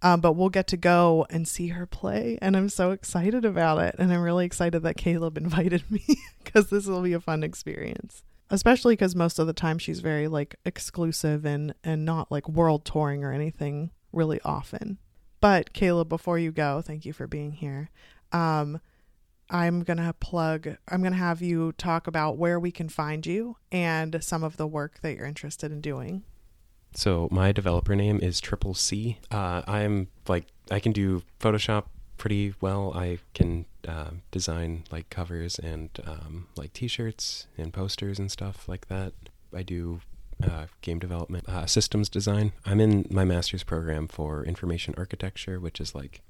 Um, 0.03 0.21
but 0.21 0.33
we'll 0.35 0.51
get 0.51 0.67
to 0.69 0.77
go 0.77 1.27
and 1.31 1.49
see 1.49 1.69
her 1.69 1.87
play. 1.87 2.39
And 2.43 2.57
I'm 2.57 2.69
so 2.69 2.91
excited 2.91 3.45
about 3.45 3.79
it. 3.79 3.97
And 3.99 4.13
I'm 4.13 4.23
really 4.23 4.47
excited 4.47 4.81
that 4.83 4.97
Caleb 4.97 5.37
invited 5.39 5.91
me 5.91 6.05
because 6.45 6.71
this 6.71 6.87
will 6.87 7.03
be 7.03 7.15
a 7.15 7.21
fun 7.21 7.43
experience. 7.43 8.23
Especially 8.51 8.95
because 8.95 9.17
most 9.17 9.39
of 9.39 9.47
the 9.47 9.55
time 9.55 9.79
she's 9.79 10.01
very 10.01 10.29
like 10.29 10.57
exclusive 10.67 11.47
and, 11.47 11.75
and 11.83 12.05
not 12.05 12.31
like 12.31 12.49
world 12.49 12.85
touring 12.85 13.25
or 13.25 13.33
anything 13.33 13.91
really 14.13 14.41
often. 14.45 14.99
But 15.41 15.73
Caleb, 15.73 16.09
before 16.09 16.39
you 16.39 16.53
go, 16.53 16.83
thank 16.83 17.05
you 17.05 17.13
for 17.13 17.27
being 17.27 17.53
here. 17.53 17.91
Um, 18.31 18.81
I'm 19.53 19.85
going 19.85 19.99
to 19.99 20.15
plug, 20.15 20.77
I'm 20.89 21.03
going 21.03 21.13
to 21.13 21.19
have 21.19 21.43
you 21.43 21.73
talk 21.73 22.07
about 22.07 22.39
where 22.39 22.59
we 22.59 22.73
can 22.73 22.89
find 22.89 23.25
you 23.27 23.57
and 23.71 24.25
some 24.25 24.43
of 24.43 24.57
the 24.57 24.67
work 24.67 25.01
that 25.03 25.15
you're 25.15 25.27
interested 25.27 25.71
in 25.71 25.81
doing. 25.83 26.25
So 26.95 27.29
my 27.31 27.53
developer 27.53 27.95
name 27.95 28.19
is 28.21 28.41
Triple 28.41 28.75
C. 28.75 29.19
Uh, 29.31 29.63
I'm 29.67 30.09
like, 30.27 30.47
I 30.71 30.81
can 30.81 30.93
do 30.93 31.23
Photoshop 31.39 31.85
pretty 32.17 32.55
well. 32.61 32.93
I 32.95 33.19
can 33.35 33.67
uh, 33.87 34.11
design 34.31 34.85
like 34.91 35.11
covers 35.11 35.59
and 35.59 35.91
um, 36.07 36.49
like 36.57 36.73
t-shirts 36.73 37.47
and 37.59 37.73
posters 37.73 38.19
and 38.19 38.31
stuff 38.31 38.69
like 38.69 38.89
that. 38.89 39.13
I 39.55 39.63
do 39.63 40.01
uh, 40.43 40.67
game 40.81 40.99
development, 40.99 41.49
uh, 41.49 41.67
systems 41.67 42.09
design. 42.09 42.53
I'm 42.65 42.81
in 42.81 43.07
my 43.11 43.25
master's 43.25 43.65
program 43.65 44.09
for 44.09 44.45
information 44.45 44.95
architecture, 44.97 45.61
which 45.61 45.81
is 45.81 45.95
like 45.95 46.23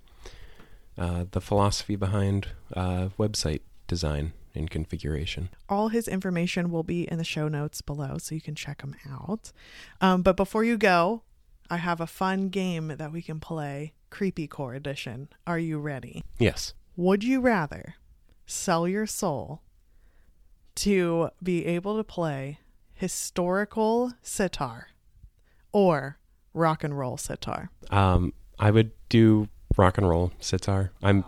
uh, 0.99 1.25
the 1.31 1.41
philosophy 1.41 1.97
behind 1.97 2.49
uh, 2.75 3.09
website 3.19 3.61
design 3.87 4.33
and 4.55 4.71
configuration. 4.71 5.49
All 5.69 5.89
his 5.89 6.07
information 6.09 6.71
will 6.71 6.83
be 6.83 7.05
in 7.11 7.19
the 7.19 7.25
show 7.25 7.49
notes 7.49 7.81
below, 7.81 8.19
so 8.19 8.35
you 8.35 8.41
can 8.41 8.55
check 8.55 8.83
him 8.83 8.95
out. 9.11 9.53
Um, 10.01 10.23
but 10.23 10.37
before 10.37 10.65
you 10.65 10.77
go, 10.77 11.23
I 11.71 11.79
have 11.79 12.01
a 12.01 12.07
fun 12.07 12.49
game 12.49 12.95
that 12.99 13.13
we 13.13 13.23
can 13.23 13.41
play 13.41 13.95
Creepy 14.11 14.47
Core 14.47 14.75
Edition. 14.75 15.29
Are 15.47 15.59
you 15.59 15.79
ready? 15.79 16.23
Yes. 16.39 16.75
Would 16.97 17.25
you 17.25 17.41
rather 17.41 17.95
sell 18.47 18.87
your 18.87 19.07
soul 19.07 19.63
to 20.75 21.31
be 21.43 21.65
able 21.65 21.97
to 21.97 22.05
play 22.05 22.59
historical 22.93 24.13
sitar 24.23 24.89
or 25.73 26.19
rock 26.53 26.85
and 26.85 26.99
roll 26.99 27.17
sitar? 27.17 27.71
Um, 27.91 28.35
I 28.59 28.71
would 28.71 28.93
do 29.09 29.49
rock 29.77 29.99
and 29.99 30.09
roll 30.09 30.33
sitar. 30.41 30.93
I'm 31.03 31.25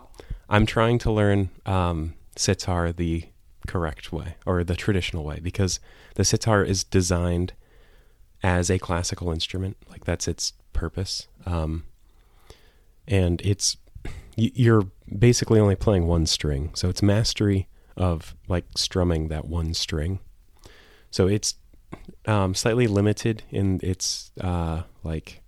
I'm 0.49 0.65
trying 0.65 0.99
to 0.99 1.11
learn 1.11 1.49
um, 1.65 2.13
sitar 2.35 2.91
the 2.91 3.25
correct 3.67 4.11
way 4.11 4.35
or 4.45 4.63
the 4.63 4.75
traditional 4.75 5.23
way 5.23 5.39
because 5.41 5.79
the 6.15 6.23
sitar 6.23 6.63
is 6.63 6.83
designed 6.83 7.53
as 8.43 8.69
a 8.69 8.77
classical 8.77 9.31
instrument. 9.31 9.77
Like 9.89 10.05
that's 10.05 10.27
its 10.27 10.53
purpose. 10.73 11.27
Um, 11.45 11.85
and 13.07 13.41
it's 13.41 13.77
you're 14.35 14.87
basically 15.17 15.59
only 15.59 15.75
playing 15.75 16.07
one 16.07 16.25
string, 16.25 16.71
so 16.75 16.89
it's 16.89 17.01
mastery 17.01 17.67
of 17.95 18.35
like 18.47 18.65
strumming 18.75 19.29
that 19.29 19.45
one 19.45 19.73
string. 19.73 20.19
So 21.09 21.27
it's 21.27 21.55
um, 22.25 22.53
slightly 22.53 22.87
limited 22.87 23.43
in 23.49 23.79
its 23.81 24.31
uh, 24.41 24.83
like 25.03 25.41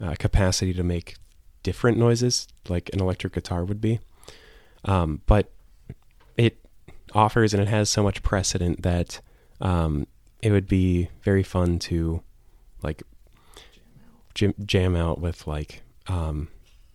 uh, 0.00 0.14
capacity 0.18 0.74
to 0.74 0.82
make 0.82 1.16
different 1.64 1.98
noises, 1.98 2.46
like 2.68 2.88
an 2.92 3.00
electric 3.00 3.32
guitar 3.32 3.64
would 3.64 3.80
be. 3.80 3.98
Um, 4.84 5.22
but 5.26 5.50
it 6.36 6.64
offers 7.12 7.52
and 7.52 7.60
it 7.60 7.68
has 7.68 7.90
so 7.90 8.04
much 8.04 8.22
precedent 8.22 8.82
that 8.82 9.20
um, 9.60 10.06
it 10.40 10.52
would 10.52 10.68
be 10.68 11.08
very 11.22 11.42
fun 11.42 11.80
to 11.80 12.22
like 12.82 13.02
jam, 14.34 14.54
jam 14.64 14.94
out 14.94 15.20
with 15.20 15.46
like 15.48 15.82
um, 16.06 16.48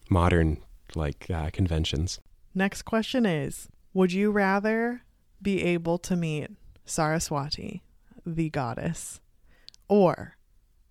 modern 0.10 0.58
like 0.96 1.26
uh, 1.30 1.50
conventions. 1.52 2.20
Next 2.56 2.84
question 2.84 3.26
is 3.26 3.68
Would 3.94 4.14
you 4.14 4.32
rather 4.32 5.02
be 5.42 5.64
able 5.64 5.98
to 6.00 6.16
meet 6.16 6.52
Saraswati, 6.86 7.84
the 8.26 8.50
goddess, 8.50 9.20
or 9.88 10.38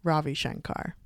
Ravi 0.02 0.34
Shankar? 0.34 0.96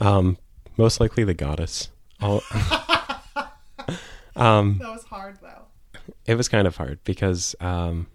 Um, 0.00 0.38
most 0.76 1.00
likely 1.00 1.24
the 1.24 1.34
goddess. 1.34 1.90
I'll, 2.24 2.42
um, 4.36 4.78
That 4.78 4.88
was 4.88 5.04
hard 5.04 5.38
though. 5.42 5.66
it 6.26 6.36
was 6.36 6.48
kind 6.48 6.66
of 6.66 6.76
hard 6.76 6.98
because 7.04 7.54
um, 7.60 8.06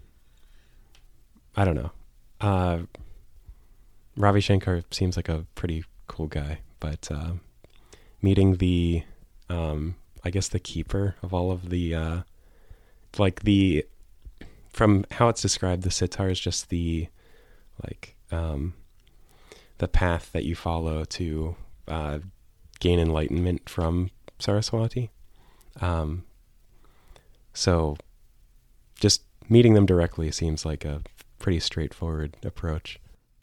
I 1.56 1.64
don't 1.64 1.76
know. 1.76 1.92
Uh, 2.40 2.78
Ravi 4.16 4.40
Shankar 4.40 4.82
seems 4.90 5.16
like 5.16 5.28
a 5.28 5.46
pretty 5.54 5.84
cool 6.08 6.26
guy, 6.26 6.58
but 6.80 7.08
uh, 7.10 7.34
meeting 8.20 8.56
the, 8.56 9.04
um, 9.48 9.94
I 10.24 10.30
guess 10.30 10.48
the 10.48 10.58
keeper 10.58 11.14
of 11.22 11.32
all 11.32 11.52
of 11.52 11.70
the, 11.70 11.94
uh, 11.94 12.20
like 13.16 13.42
the, 13.42 13.86
from 14.70 15.04
how 15.12 15.28
it's 15.28 15.40
described, 15.42 15.82
the 15.84 15.90
sitar 15.90 16.30
is 16.30 16.40
just 16.40 16.68
the, 16.68 17.08
like, 17.84 18.16
um, 18.32 18.74
the 19.78 19.88
path 19.88 20.32
that 20.32 20.44
you 20.44 20.54
follow 20.56 21.04
to 21.04 21.54
uh, 21.88 22.18
gain 22.80 22.98
enlightenment 22.98 23.68
from 23.68 24.10
Saraswati. 24.38 25.10
Um, 25.80 26.24
so 27.52 27.96
just 28.98 29.22
meeting 29.48 29.74
them 29.74 29.86
directly 29.86 30.30
seems 30.30 30.64
like 30.64 30.84
a 30.84 31.02
pretty 31.38 31.60
straightforward 31.60 32.36
approach. 32.44 32.98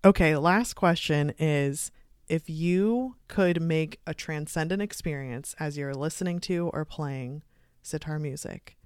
Okay, 0.06 0.36
last 0.36 0.73
question 0.73 1.34
is 1.39 1.91
if 2.28 2.50
you 2.50 3.15
could 3.28 3.62
make 3.62 4.00
a 4.06 4.13
transcendent 4.13 4.82
experience 4.82 5.56
as 5.60 5.78
you're 5.78 5.93
listening 5.93 6.39
to 6.41 6.69
or 6.73 6.86
playing 6.86 7.43
sitar 7.82 8.19
music, 8.19 8.78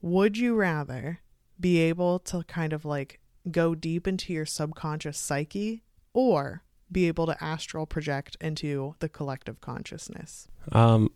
would 0.00 0.36
you 0.36 0.54
rather 0.54 1.20
be 1.60 1.78
able 1.78 2.18
to 2.20 2.44
kind 2.44 2.72
of 2.72 2.84
like 2.84 3.20
go 3.50 3.74
deep 3.74 4.06
into 4.06 4.32
your 4.32 4.46
subconscious 4.46 5.18
psyche 5.18 5.82
or 6.12 6.62
be 6.90 7.06
able 7.08 7.26
to 7.26 7.42
astral 7.44 7.86
project 7.86 8.36
into 8.40 8.94
the 9.00 9.08
collective 9.08 9.60
consciousness? 9.60 10.48
Um, 10.72 11.10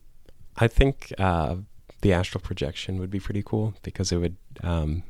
I 0.56 0.68
think 0.68 1.12
uh, 1.18 1.56
the 2.02 2.12
astral 2.12 2.40
projection 2.42 2.98
would 2.98 3.11
be 3.11 3.20
pretty 3.20 3.42
cool 3.42 3.74
because 3.82 4.12
it 4.12 4.18
would 4.18 4.37
um, 4.62 5.02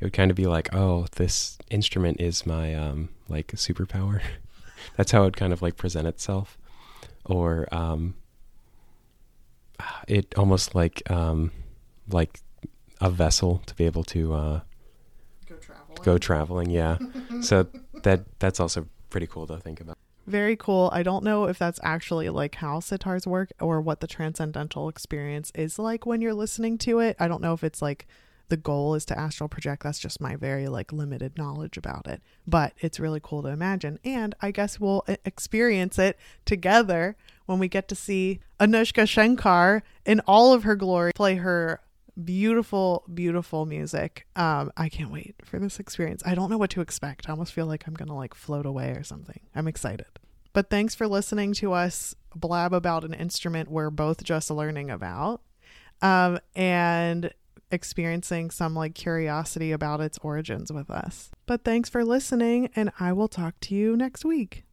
it 0.00 0.04
would 0.04 0.12
kind 0.12 0.30
of 0.30 0.36
be 0.36 0.46
like, 0.46 0.74
oh, 0.74 1.06
this 1.16 1.58
instrument 1.70 2.20
is 2.20 2.46
my 2.46 2.74
um, 2.74 3.10
like 3.28 3.48
superpower. 3.48 4.20
That's 4.96 5.12
how 5.12 5.22
it 5.22 5.24
would 5.26 5.36
kind 5.36 5.52
of 5.52 5.62
like 5.62 5.76
present 5.76 6.06
itself, 6.06 6.58
or 7.24 7.66
um, 7.72 8.14
it 10.08 10.34
almost 10.36 10.74
like 10.74 11.02
um, 11.10 11.52
like 12.08 12.40
a 13.00 13.10
vessel 13.10 13.62
to 13.66 13.74
be 13.74 13.84
able 13.86 14.04
to 14.04 14.32
uh, 14.34 14.60
Go 15.48 15.56
travel. 15.56 15.96
go 16.02 16.18
traveling. 16.18 16.70
Yeah, 16.70 16.98
so 17.40 17.66
that 18.02 18.24
that's 18.38 18.60
also 18.60 18.86
pretty 19.14 19.28
cool 19.28 19.46
to 19.46 19.56
think 19.58 19.80
about. 19.80 19.96
Very 20.26 20.56
cool. 20.56 20.90
I 20.92 21.04
don't 21.04 21.22
know 21.22 21.44
if 21.44 21.56
that's 21.56 21.78
actually 21.84 22.28
like 22.30 22.56
how 22.56 22.80
sitars 22.80 23.28
work 23.28 23.52
or 23.60 23.80
what 23.80 24.00
the 24.00 24.08
transcendental 24.08 24.88
experience 24.88 25.52
is 25.54 25.78
like 25.78 26.04
when 26.04 26.20
you're 26.20 26.34
listening 26.34 26.78
to 26.78 26.98
it. 26.98 27.14
I 27.20 27.28
don't 27.28 27.40
know 27.40 27.52
if 27.52 27.62
it's 27.62 27.80
like 27.80 28.08
the 28.48 28.56
goal 28.56 28.96
is 28.96 29.04
to 29.04 29.16
astral 29.16 29.48
project. 29.48 29.84
That's 29.84 30.00
just 30.00 30.20
my 30.20 30.34
very 30.34 30.66
like 30.66 30.92
limited 30.92 31.38
knowledge 31.38 31.76
about 31.76 32.08
it. 32.08 32.22
But 32.44 32.72
it's 32.80 32.98
really 32.98 33.20
cool 33.22 33.42
to 33.42 33.50
imagine. 33.50 34.00
And 34.04 34.34
I 34.42 34.50
guess 34.50 34.80
we'll 34.80 35.04
e- 35.08 35.14
experience 35.24 35.96
it 35.96 36.18
together 36.44 37.14
when 37.46 37.60
we 37.60 37.68
get 37.68 37.86
to 37.86 37.94
see 37.94 38.40
Anushka 38.58 39.08
Shankar 39.08 39.84
in 40.04 40.18
all 40.26 40.52
of 40.52 40.64
her 40.64 40.74
glory 40.74 41.12
play 41.14 41.36
her 41.36 41.80
beautiful 42.22 43.04
beautiful 43.12 43.66
music. 43.66 44.26
Um 44.36 44.70
i 44.76 44.88
can't 44.88 45.10
wait 45.10 45.36
for 45.44 45.58
this 45.58 45.80
experience. 45.80 46.22
I 46.24 46.34
don't 46.34 46.50
know 46.50 46.58
what 46.58 46.70
to 46.70 46.80
expect. 46.80 47.28
I 47.28 47.32
almost 47.32 47.52
feel 47.52 47.66
like 47.66 47.86
i'm 47.86 47.94
gonna 47.94 48.16
like 48.16 48.34
float 48.34 48.66
away 48.66 48.90
or 48.90 49.02
something. 49.02 49.40
I'm 49.54 49.68
excited. 49.68 50.06
But 50.52 50.70
thanks 50.70 50.94
for 50.94 51.08
listening 51.08 51.52
to 51.54 51.72
us 51.72 52.14
blab 52.34 52.72
about 52.72 53.04
an 53.04 53.14
instrument 53.14 53.70
we're 53.70 53.90
both 53.90 54.24
just 54.24 54.50
learning 54.50 54.90
about 54.90 55.40
um 56.02 56.38
and 56.56 57.32
experiencing 57.70 58.50
some 58.50 58.74
like 58.74 58.94
curiosity 58.94 59.72
about 59.72 60.00
its 60.00 60.18
origins 60.22 60.72
with 60.72 60.90
us. 60.90 61.30
But 61.46 61.64
thanks 61.64 61.88
for 61.88 62.04
listening 62.04 62.70
and 62.76 62.92
i 63.00 63.12
will 63.12 63.28
talk 63.28 63.58
to 63.60 63.74
you 63.74 63.96
next 63.96 64.24
week 64.24 64.63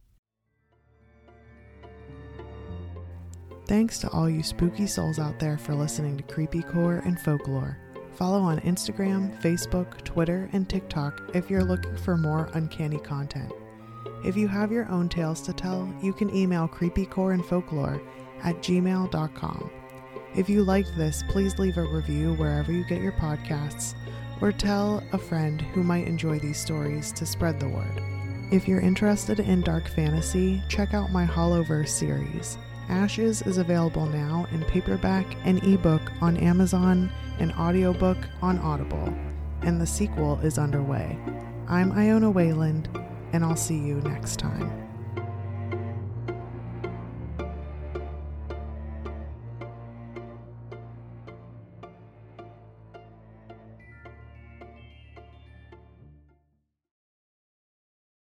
Thanks 3.72 3.96
to 4.00 4.10
all 4.10 4.28
you 4.28 4.42
spooky 4.42 4.86
souls 4.86 5.18
out 5.18 5.38
there 5.38 5.56
for 5.56 5.74
listening 5.74 6.18
to 6.18 6.22
Creepy 6.24 6.60
Core 6.60 7.00
and 7.06 7.18
Folklore. 7.18 7.78
Follow 8.16 8.42
on 8.42 8.60
Instagram, 8.60 9.34
Facebook, 9.40 10.04
Twitter, 10.04 10.50
and 10.52 10.68
TikTok 10.68 11.30
if 11.32 11.48
you're 11.48 11.64
looking 11.64 11.96
for 11.96 12.18
more 12.18 12.50
uncanny 12.52 12.98
content. 12.98 13.50
If 14.26 14.36
you 14.36 14.46
have 14.46 14.72
your 14.72 14.86
own 14.90 15.08
tales 15.08 15.40
to 15.46 15.54
tell, 15.54 15.90
you 16.02 16.12
can 16.12 16.36
email 16.36 16.68
creepycore 16.68 17.32
and 17.32 17.42
folklore 17.42 17.98
at 18.44 18.56
gmail.com. 18.56 19.70
If 20.34 20.50
you 20.50 20.64
liked 20.64 20.94
this, 20.94 21.24
please 21.30 21.58
leave 21.58 21.78
a 21.78 21.82
review 21.82 22.34
wherever 22.34 22.72
you 22.72 22.84
get 22.84 23.00
your 23.00 23.12
podcasts 23.12 23.94
or 24.42 24.52
tell 24.52 25.02
a 25.14 25.18
friend 25.18 25.62
who 25.62 25.82
might 25.82 26.06
enjoy 26.06 26.38
these 26.40 26.60
stories 26.60 27.10
to 27.12 27.24
spread 27.24 27.58
the 27.58 27.70
word. 27.70 28.02
If 28.50 28.68
you're 28.68 28.80
interested 28.80 29.40
in 29.40 29.62
dark 29.62 29.88
fantasy, 29.88 30.62
check 30.68 30.92
out 30.92 31.10
my 31.10 31.24
Hollowverse 31.24 31.88
series. 31.88 32.58
Ashes 32.88 33.42
is 33.42 33.58
available 33.58 34.06
now 34.06 34.46
in 34.52 34.64
paperback 34.64 35.26
and 35.44 35.62
ebook 35.64 36.02
on 36.20 36.36
Amazon 36.36 37.10
and 37.38 37.52
audiobook 37.52 38.18
on 38.42 38.58
Audible, 38.58 39.14
and 39.62 39.80
the 39.80 39.86
sequel 39.86 40.38
is 40.40 40.58
underway. 40.58 41.18
I'm 41.68 41.92
Iona 41.92 42.30
Wayland, 42.30 42.88
and 43.32 43.44
I'll 43.44 43.56
see 43.56 43.78
you 43.78 43.96
next 44.02 44.38
time. 44.38 44.81